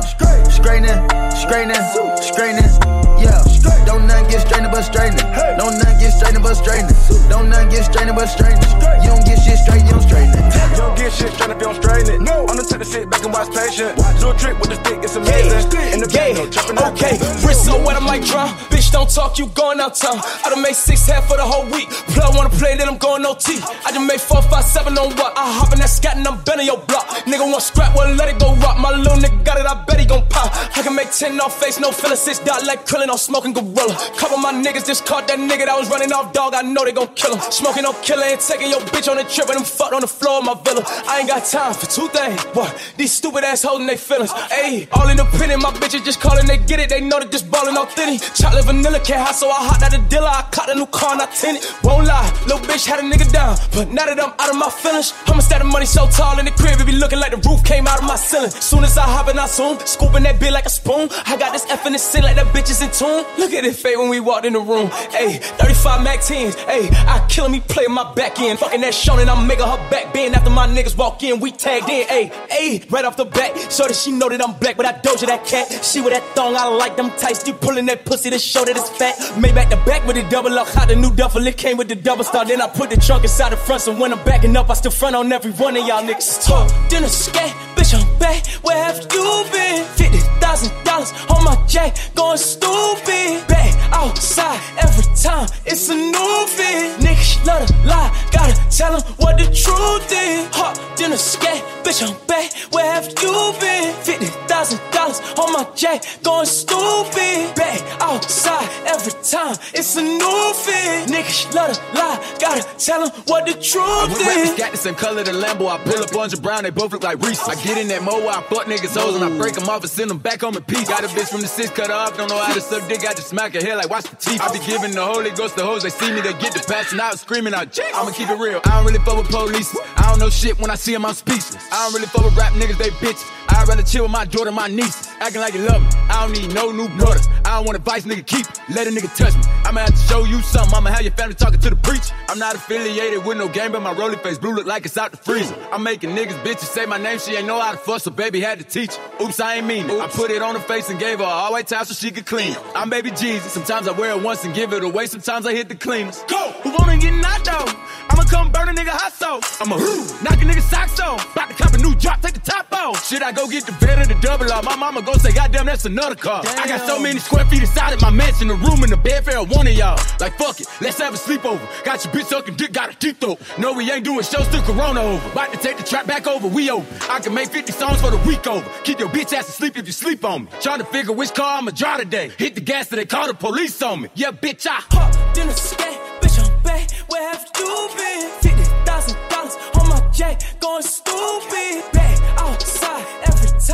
straightening, 0.49 0.97
straightening, 1.35 2.21
straightening. 2.21 3.00
Yeah, 3.21 3.85
don't 3.85 4.07
nothing 4.07 4.29
get 4.29 4.41
straightening 4.41 4.71
but 4.71 4.81
straightening. 4.81 5.21
Don't 5.57 5.77
nothing 5.77 5.99
get 5.99 6.11
straightening 6.11 6.41
but 6.41 6.55
straightening. 6.55 6.97
Don't 7.29 7.49
nothing 7.49 7.69
get 7.69 7.85
straightening 7.85 8.15
but 8.15 8.25
straightening. 8.27 8.71
You 9.03 9.09
don't 9.13 9.25
get 9.25 9.37
shit 9.37 9.59
straight, 9.59 9.83
you 9.85 9.91
don't 9.91 10.01
straighten 10.01 10.33
it. 10.33 10.70
You 10.81 10.87
don't 10.87 10.97
get 10.97 11.13
shit 11.13 11.29
straight 11.33 11.51
if 11.51 11.57
you 11.61 11.67
don't 11.69 11.77
straighten 11.77 12.09
it. 12.09 12.21
No. 12.21 12.41
I'm 12.41 12.57
gonna 12.57 12.65
take 12.65 12.79
the 12.79 12.85
sit 12.85 13.05
back 13.07 13.21
and 13.21 13.31
watch 13.31 13.53
patient. 13.53 13.93
Do 14.17 14.31
a 14.31 14.33
trick 14.33 14.57
with 14.57 14.73
the 14.73 14.81
stick, 14.81 14.97
it's 15.05 15.15
amazing. 15.15 15.61
In 15.93 16.01
the 16.01 16.09
back, 16.09 16.33
no. 16.33 16.89
Okay, 16.89 17.21
wrist 17.45 17.69
so 17.69 17.77
wet 17.85 17.97
I 17.97 17.99
might 18.01 18.25
drown. 18.25 18.49
Bitch, 18.73 18.89
don't 18.89 19.05
talk, 19.05 19.37
you 19.37 19.45
going 19.53 19.79
out 19.79 19.93
town. 19.93 20.17
I 20.17 20.49
done 20.49 20.63
made 20.63 20.73
six 20.73 21.05
half 21.05 21.29
for 21.29 21.37
the 21.37 21.45
whole 21.45 21.69
week. 21.69 21.85
Plug 22.17 22.33
wanna 22.33 22.49
play, 22.49 22.75
then 22.77 22.89
I'm 22.89 22.97
going 22.97 23.23
OT. 23.23 23.61
I 23.85 23.93
just 23.93 24.01
made 24.09 24.19
four, 24.19 24.41
five, 24.41 24.65
seven 24.65 24.97
on 24.97 25.13
what? 25.21 25.37
I 25.37 25.53
hop 25.53 25.71
in 25.71 25.79
that 25.85 25.89
scat 25.93 26.17
and 26.17 26.27
I'm 26.27 26.41
bending 26.41 26.65
your 26.65 26.81
block. 26.89 27.05
Nigga 27.29 27.45
want 27.45 27.61
scrap, 27.61 27.95
well 27.95 28.09
let 28.15 28.27
it 28.33 28.39
go 28.41 28.55
rock. 28.55 28.79
My 28.79 28.89
little 28.89 29.21
nigga 29.21 29.37
got 29.45 29.59
it, 29.61 29.67
I 29.69 29.85
bet 29.85 29.99
he 29.99 30.07
gon' 30.07 30.25
pop. 30.29 30.49
I 30.75 30.81
can 30.81 30.95
make 30.95 31.11
ten 31.11 31.39
off 31.39 31.61
face, 31.61 31.79
no 31.79 31.91
feeling 31.91 32.17
six 32.17 32.39
dot 32.39 32.65
like 32.65 32.87
Krillin 32.87 33.09
on 33.13 33.19
smoking 33.19 33.53
gorilla. 33.53 33.93
Couple 34.17 34.37
my 34.37 34.51
niggas 34.51 34.87
just 34.87 35.05
caught 35.05 35.27
that 35.27 35.37
nigga 35.37 35.69
that 35.69 35.77
was 35.77 35.91
running 35.91 36.11
off 36.11 36.33
dog. 36.33 36.55
I 36.55 36.63
know 36.63 36.83
they 36.85 36.91
gon' 36.91 37.13
kill 37.13 37.37
him. 37.37 37.41
Smoking 37.51 37.83
no 37.83 37.93
killer 38.01 38.25
and 38.25 38.41
taking 38.41 38.71
your 38.73 38.81
bitch 38.89 39.05
on 39.05 39.17
the 39.17 39.23
trip 39.29 39.45
and 39.49 39.61
them 39.61 39.65
fucked 39.65 39.93
on 39.93 40.01
the 40.01 40.07
floor 40.07 40.39
of 40.39 40.45
my 40.45 40.55
villa. 40.73 40.83
I 41.07 41.19
ain't 41.19 41.29
got 41.29 41.45
time 41.45 41.73
for 41.73 41.85
two 41.85 42.07
things. 42.09 42.41
What? 42.55 42.71
These 42.97 43.11
stupid 43.11 43.43
ass 43.43 43.63
holding 43.63 43.87
they 43.87 43.97
feelings. 43.97 44.31
Ayy, 44.31 44.87
all 44.91 45.09
in 45.09 45.17
the 45.17 45.25
independent, 45.25 45.61
my 45.61 45.71
bitches 45.71 46.03
just 46.03 46.19
calling, 46.19 46.45
they 46.47 46.57
get 46.57 46.79
it. 46.79 46.89
They 46.89 47.01
know 47.01 47.19
that 47.19 47.31
this 47.31 47.41
ballin' 47.41 47.77
authentic. 47.77 48.21
Chocolate 48.33 48.65
vanilla 48.65 48.99
can't 48.99 49.21
hide, 49.21 49.35
so 49.35 49.49
I 49.49 49.67
hot 49.67 49.83
out 49.83 49.91
the 49.91 49.99
dealer. 50.09 50.27
I 50.27 50.43
caught 50.51 50.69
a 50.69 50.75
new 50.75 50.87
car, 50.87 51.15
not 51.15 51.33
tinted. 51.33 51.65
Won't 51.83 52.07
lie, 52.07 52.27
little 52.47 52.59
bitch 52.59 52.85
had 52.85 52.99
a 52.99 53.03
nigga 53.03 53.31
down. 53.31 53.57
But 53.73 53.89
now 53.89 54.05
that 54.05 54.19
I'm 54.19 54.33
out 54.37 54.49
of 54.49 54.55
my 54.55 54.69
feelings, 54.69 55.13
I'ma 55.27 55.39
stack 55.41 55.59
the 55.59 55.67
money 55.67 55.85
so 55.85 56.07
tall 56.09 56.39
in 56.39 56.45
the 56.45 56.51
crib, 56.51 56.79
it 56.79 56.85
be 56.85 56.93
looking 56.93 57.19
like 57.19 57.31
the 57.31 57.41
roof 57.49 57.63
came 57.63 57.87
out 57.87 57.99
of 57.99 58.05
my 58.05 58.15
ceiling. 58.15 58.51
Soon 58.51 58.83
as 58.83 58.97
I 58.97 59.03
hop 59.03 59.29
in, 59.29 59.39
I 59.39 59.47
zoom, 59.47 59.79
scooping 59.85 60.23
that 60.23 60.39
bit 60.39 60.53
like 60.53 60.65
a 60.65 60.69
spoon. 60.69 61.09
I 61.25 61.37
got 61.37 61.53
this 61.53 61.65
F 61.69 61.85
in 61.85 61.93
the 61.93 61.99
sin 61.99 62.23
like 62.23 62.35
that 62.35 62.47
bitch 62.47 62.69
is 62.69 62.81
in 62.81 62.91
tune. 62.91 63.25
Look 63.37 63.53
at 63.53 63.65
it 63.65 63.75
fade 63.75 63.97
when 63.97 64.09
we 64.09 64.19
walked 64.19 64.45
in 64.45 64.53
the 64.53 64.59
room. 64.59 64.87
Ayy, 65.17 65.41
35 65.59 66.03
Mac 66.03 66.19
10s. 66.19 66.55
Ayy, 66.67 66.89
I 67.07 67.25
kill 67.27 67.49
me, 67.49 67.59
play 67.59 67.87
my 67.87 68.13
back 68.13 68.39
end. 68.39 68.59
Fucking 68.59 68.81
that 68.81 68.91
and 69.11 69.29
I'm 69.29 69.47
making 69.47 69.65
her 69.65 69.89
back 69.89 70.13
bend 70.13 70.35
after 70.35 70.49
my 70.49 70.60
niggas 70.67 70.97
walk 70.97 71.23
in. 71.23 71.39
We 71.39 71.51
tagged 71.51 71.89
in. 71.89 72.07
Ayy, 72.07 72.31
ayy, 72.49 72.91
right 72.91 73.05
off 73.05 73.17
the 73.17 73.25
bat. 73.25 73.57
So 73.71 73.87
that 73.87 73.95
she 73.95 74.11
know 74.11 74.29
that 74.29 74.41
I'm 74.41 74.53
black, 74.59 74.77
but 74.77 74.85
I 74.85 74.93
doja 74.93 75.27
that 75.27 75.45
cat. 75.45 75.83
She 75.83 76.01
with 76.01 76.13
that 76.13 76.23
thong, 76.35 76.55
I 76.55 76.67
like 76.67 76.97
them 76.97 77.09
tights. 77.11 77.47
You 77.47 77.53
pulling 77.53 77.85
that 77.87 78.05
pussy 78.05 78.29
to 78.29 78.39
show 78.39 78.65
that 78.65 78.75
it's 78.75 78.89
fat. 78.89 79.15
Made 79.39 79.55
back 79.55 79.69
the 79.69 79.77
back 79.77 80.05
with 80.05 80.15
the 80.15 80.23
double 80.29 80.57
up. 80.57 80.67
Hot 80.69 80.87
the 80.87 80.95
new 80.95 81.13
duffel, 81.13 81.45
it 81.47 81.57
came 81.57 81.77
with 81.77 81.87
the 81.87 81.95
double 81.95 82.23
star. 82.23 82.45
Then 82.45 82.61
I 82.61 82.67
put 82.67 82.89
the 82.89 82.97
trunk 82.97 83.23
inside 83.23 83.51
the 83.51 83.57
front, 83.57 83.81
so 83.81 83.95
when 83.95 84.11
I'm 84.13 84.23
backing 84.23 84.55
up, 84.55 84.69
I 84.69 84.73
still 84.73 84.91
front 84.91 85.15
on 85.15 85.31
every 85.31 85.51
one 85.51 85.75
of 85.77 85.87
y'all 85.87 86.03
niggas. 86.03 86.45
Talk, 86.45 86.69
dinner, 86.89 87.07
scat, 87.07 87.51
bitch, 87.75 87.93
I'm 87.93 88.19
back. 88.19 88.45
Where 88.63 88.77
have 88.77 89.01
you 89.11 89.45
been? 89.51 89.85
Fifty 89.95 90.19
thousand 90.39 90.71
dollars 90.83 91.11
on 91.29 91.43
my 91.43 91.55
jack, 91.67 91.95
going 92.15 92.37
stupid. 92.37 93.47
Back 93.47 93.73
outside 93.93 94.59
every 94.77 95.03
time, 95.15 95.47
it's 95.65 95.89
a 95.89 95.95
new 95.95 96.45
fit. 96.47 96.99
Niggas 96.99 97.45
love 97.45 97.67
to 97.67 97.73
lie, 97.87 98.11
gotta 98.41 98.77
tell 98.77 98.97
them 98.97 99.13
what 99.17 99.37
the 99.37 99.45
truth 99.45 100.11
is. 100.11 100.47
Hot 100.55 100.75
dinner, 100.97 101.17
scat, 101.17 101.61
bitch, 101.83 102.01
I'm 102.01 102.15
back. 102.27 102.51
Where 102.73 102.85
have 102.85 103.07
you 103.07 103.53
been? 103.59 103.93
Fifty 104.01 104.25
thousand 104.47 104.79
dollars 104.91 105.19
on 105.37 105.53
my 105.53 105.67
jack, 105.75 106.03
going 106.23 106.45
stupid. 106.45 107.55
Back 107.55 107.81
outside 108.01 108.67
every 108.87 109.13
time, 109.21 109.55
it's 109.73 109.95
a 109.95 110.01
new 110.01 110.53
fit. 110.53 111.09
Niggas 111.09 111.53
love 111.53 111.73
to 111.73 111.81
lie, 111.97 112.17
gotta 112.39 112.63
tell 112.77 113.05
them 113.05 113.11
what 113.27 113.45
the 113.45 113.53
truth 113.53 114.17
is. 114.19 114.57
got 114.57 114.71
the 114.71 114.77
same 114.77 114.95
color 114.95 115.23
the 115.23 115.31
Lambo. 115.31 115.67
I 115.69 115.77
pull 115.83 116.01
up 116.01 116.15
on 116.15 116.29
the 116.29 116.37
Brown, 116.37 116.63
they 116.63 116.71
both 116.71 116.91
look 116.93 117.03
like 117.03 117.21
Reese. 117.21 117.47
I 117.47 117.55
get 117.63 117.77
in 117.77 117.87
that 117.89 118.03
mo, 118.03 118.27
I 118.27 118.41
fuck 118.49 118.65
niggas 118.65 118.97
hoes, 118.97 119.15
and 119.15 119.23
I 119.23 119.37
break 119.37 119.53
them 119.53 119.69
off 119.69 119.81
and 119.81 119.89
send 119.89 120.09
them 120.09 120.17
back 120.17 120.41
home 120.41 120.55
in 120.57 120.63
peace. 120.63 120.87
Got 120.87 121.03
a 121.03 121.07
bitch 121.07 121.29
from 121.29 121.41
the 121.41 121.47
six 121.47 121.69
cut 121.69 121.91
off, 121.91 122.17
don't 122.17 122.29
know 122.29 122.37
how 122.37 122.53
to 122.53 122.61
suck 122.61 122.87
dick. 122.87 123.05
I 123.05 123.13
just 123.13 123.29
smack 123.29 123.53
her 123.53 123.61
hair 123.61 123.75
like 123.75 123.89
watch 123.89 124.05
the 124.05 124.15
teeth. 124.15 124.41
I 124.41 124.51
be 124.51 124.59
giving 124.65 124.91
the 124.91 125.05
Holy 125.05 125.31
Ghost 125.31 125.55
the 125.55 125.63
hoes, 125.63 125.83
they 125.83 125.89
see 125.89 126.11
me, 126.11 126.21
they 126.21 126.33
get 126.33 126.53
the 126.53 126.63
passing 126.67 126.99
out, 126.99 127.19
screaming 127.19 127.53
out. 127.53 127.77
I'ma 127.93 128.11
keep 128.11 128.30
it 128.31 128.39
real. 128.39 128.61
I 128.65 128.77
don't 128.77 128.85
really 128.85 129.03
fuck 129.03 129.17
with 129.17 129.29
police. 129.29 129.75
I 129.97 130.09
don't 130.09 130.19
know 130.19 130.29
shit 130.29 130.59
when 130.59 130.71
I 130.71 130.75
see 130.75 130.93
them, 130.93 131.05
I'm 131.05 131.13
speechless. 131.13 131.67
I 131.71 131.85
don't 131.85 131.93
really 131.93 132.07
fuck 132.07 132.25
with 132.25 132.35
rap 132.35 132.53
niggas, 132.53 132.77
they 132.77 132.89
bitches. 132.89 133.23
I'd 133.49 133.67
rather 133.67 133.83
chill 133.83 134.03
with 134.03 134.11
my 134.11 134.25
daughter, 134.25 134.51
my 134.51 134.67
niece. 134.67 135.10
Acting 135.21 135.41
like 135.41 135.53
you 135.53 135.61
love 135.61 135.83
me. 135.83 135.87
I 136.09 136.25
don't 136.25 136.33
need 136.33 136.51
no 136.51 136.71
new 136.71 136.89
brothers. 136.97 137.27
I 137.45 137.55
don't 137.55 137.65
want 137.65 137.77
advice, 137.77 138.05
nigga, 138.05 138.25
keep 138.25 138.43
it. 138.47 138.59
Let 138.69 138.87
a 138.87 138.89
nigga 138.89 139.15
touch 139.15 139.35
me. 139.35 139.43
I'ma 139.65 139.81
have 139.81 139.91
to 139.91 140.07
show 140.07 140.23
you 140.25 140.41
something. 140.41 140.73
I'ma 140.73 140.89
have 140.89 141.03
your 141.03 141.11
family 141.13 141.35
talking 141.35 141.59
to 141.59 141.69
the 141.69 141.75
preacher. 141.75 142.11
I'm 142.27 142.39
not 142.39 142.55
affiliated 142.55 143.23
with 143.23 143.37
no 143.37 143.47
game, 143.47 143.71
but 143.71 143.83
my 143.83 143.91
rolling 143.91 144.17
face 144.19 144.39
blue 144.39 144.53
look 144.53 144.65
like 144.65 144.83
it's 144.83 144.97
out 144.97 145.11
the 145.11 145.17
freezer. 145.17 145.55
I'm 145.71 145.83
making 145.83 146.09
niggas 146.15 146.41
bitches 146.43 146.73
say 146.73 146.87
my 146.87 146.97
name. 146.97 147.19
She 147.19 147.35
ain't 147.35 147.45
know 147.45 147.59
how 147.59 147.71
to 147.71 147.77
fuss, 147.77 148.03
so 148.03 148.09
baby 148.11 148.41
had 148.41 148.57
to 148.57 148.65
teach 148.65 148.95
her. 148.95 149.23
Oops, 149.23 149.39
I 149.39 149.57
ain't 149.57 149.67
mean 149.67 149.87
it. 149.91 150.01
I 150.01 150.07
put 150.07 150.31
it 150.31 150.41
on 150.41 150.55
her 150.55 150.61
face 150.61 150.89
and 150.89 150.99
gave 150.99 151.19
her 151.19 151.23
a 151.23 151.27
all 151.27 151.51
white 151.51 151.67
towel 151.67 151.85
so 151.85 151.93
she 151.93 152.09
could 152.09 152.25
clean 152.25 152.53
it. 152.53 152.59
I'm 152.73 152.89
baby 152.89 153.11
Jesus. 153.11 153.51
Sometimes 153.51 153.87
I 153.87 153.91
wear 153.91 154.11
it 154.17 154.23
once 154.23 154.43
and 154.43 154.55
give 154.55 154.73
it 154.73 154.83
away. 154.83 155.05
Sometimes 155.05 155.45
I 155.45 155.53
hit 155.53 155.69
the 155.69 155.75
cleaners. 155.75 156.23
Go! 156.27 156.51
Who 156.63 156.71
wanna 156.79 156.97
get 156.97 157.13
knocked 157.13 157.47
out? 157.47 157.69
I'ma 158.09 158.23
come 158.23 158.51
burn 158.51 158.69
a 158.69 158.73
nigga 158.73 158.89
hot 158.89 159.13
sauce. 159.13 159.61
I'ma 159.61 159.77
knock 159.77 160.41
a 160.41 160.45
nigga 160.45 160.61
socks 160.61 160.99
off. 160.99 161.31
About 161.33 161.49
to 161.49 161.55
cop 161.55 161.73
a 161.73 161.77
new 161.77 161.93
drop, 161.95 162.21
take 162.21 162.33
the 162.33 162.39
top 162.39 162.67
off. 162.73 163.07
Should 163.07 163.21
I 163.21 163.31
go 163.31 163.47
get 163.47 163.65
the 163.65 163.73
bed 163.73 163.99
or 163.99 164.05
the 164.11 164.19
double 164.21 164.51
R? 164.51 164.63
My 164.63 164.75
mama 164.75 165.01
go 165.01 165.10
say, 165.19 165.31
goddamn, 165.31 165.65
that's 165.65 165.85
another 165.85 166.15
car. 166.15 166.43
I 166.45 166.67
got 166.67 166.87
so 166.87 166.99
many 166.99 167.19
square 167.19 167.45
feet 167.45 167.61
inside 167.61 167.93
of 167.93 168.01
my 168.01 168.09
mansion, 168.09 168.47
the 168.47 168.55
room 168.55 168.83
and 168.83 168.91
the 168.91 168.97
bed 168.97 169.25
for 169.25 169.31
one 169.45 169.67
of 169.67 169.73
y'all. 169.73 169.99
Like 170.19 170.37
fuck 170.37 170.59
it, 170.61 170.67
let's 170.81 170.99
have 170.99 171.13
a 171.13 171.17
sleepover. 171.17 171.61
Got 171.83 172.03
your 172.05 172.13
bitch 172.13 172.25
sucking 172.25 172.55
dick, 172.55 172.71
got 172.73 172.93
a 172.93 172.97
deep 172.97 173.19
throat. 173.19 173.39
No, 173.57 173.73
we 173.73 173.91
ain't 173.91 174.05
doing 174.05 174.23
shows 174.23 174.47
till 174.47 174.61
Corona 174.63 175.01
over. 175.01 175.31
About 175.31 175.51
to 175.51 175.57
take 175.57 175.77
the 175.77 175.83
trap 175.83 176.07
back 176.07 176.27
over, 176.27 176.47
we 176.47 176.69
over. 176.69 176.85
I 177.09 177.19
can 177.19 177.33
make 177.33 177.49
50 177.49 177.71
songs 177.71 178.01
for 178.01 178.11
the 178.11 178.17
week 178.27 178.45
over. 178.47 178.67
Keep 178.83 178.99
your 178.99 179.09
bitch 179.09 179.33
ass 179.33 179.49
asleep 179.49 179.77
if 179.77 179.85
you 179.87 179.93
sleep 179.93 180.23
on 180.23 180.43
me. 180.45 180.49
Trying 180.61 180.79
to 180.79 180.85
figure 180.85 181.13
which 181.13 181.33
car 181.33 181.57
I'ma 181.57 181.71
drive 181.71 181.99
today. 181.99 182.31
Hit 182.37 182.55
the 182.55 182.61
gas 182.61 182.89
till 182.89 182.97
they 182.97 183.05
call 183.05 183.27
the 183.27 183.33
police 183.33 183.81
on 183.81 184.01
me. 184.01 184.09
Yeah, 184.15 184.31
bitch, 184.31 184.67
I 184.67 184.81
Hop, 184.91 185.33
dinner, 185.33 185.51
scat, 185.53 186.21
bitch, 186.21 186.39
I'm 186.39 186.63
back. 186.63 186.91
Where 187.09 187.29
have 187.31 187.45
you 187.57 187.89
been? 187.97 188.29
Fifty 188.41 188.63
thousand 188.85 189.17
dollars 189.29 189.55
on 189.79 189.89
my 189.89 190.09
jack, 190.11 190.41
going 190.59 190.83
stupid. 190.83 192.10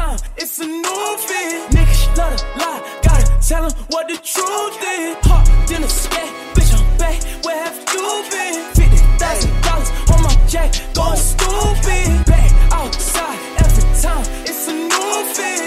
Time, 0.08 0.20
it's 0.38 0.60
a 0.60 0.66
new 0.66 1.18
fit. 1.28 1.70
Niggas 1.72 2.18
love 2.18 2.38
to 2.38 2.46
lie, 2.60 3.00
gotta 3.04 3.26
tell 3.48 3.68
them 3.68 3.74
what 3.90 4.08
the 4.08 4.18
truth 4.18 4.78
is. 4.96 5.18
Hop, 5.28 5.46
dinner, 5.68 5.88
scat, 5.88 6.30
bitch, 6.56 6.72
I'm 6.78 6.98
back. 6.98 7.18
Where 7.46 7.64
have 7.64 7.78
you 7.94 8.08
been? 8.32 8.56
Fifty 8.78 9.00
thousand 9.22 9.54
dollars 9.66 9.90
on 10.12 10.20
my 10.24 10.36
jack, 10.48 10.70
going 10.94 11.18
stupid. 11.18 12.26
Back 12.26 12.52
outside 12.72 13.40
every 13.64 13.86
time, 14.02 14.26
it's 14.50 14.68
a 14.68 14.74
new 14.74 15.34
fit. 15.36 15.67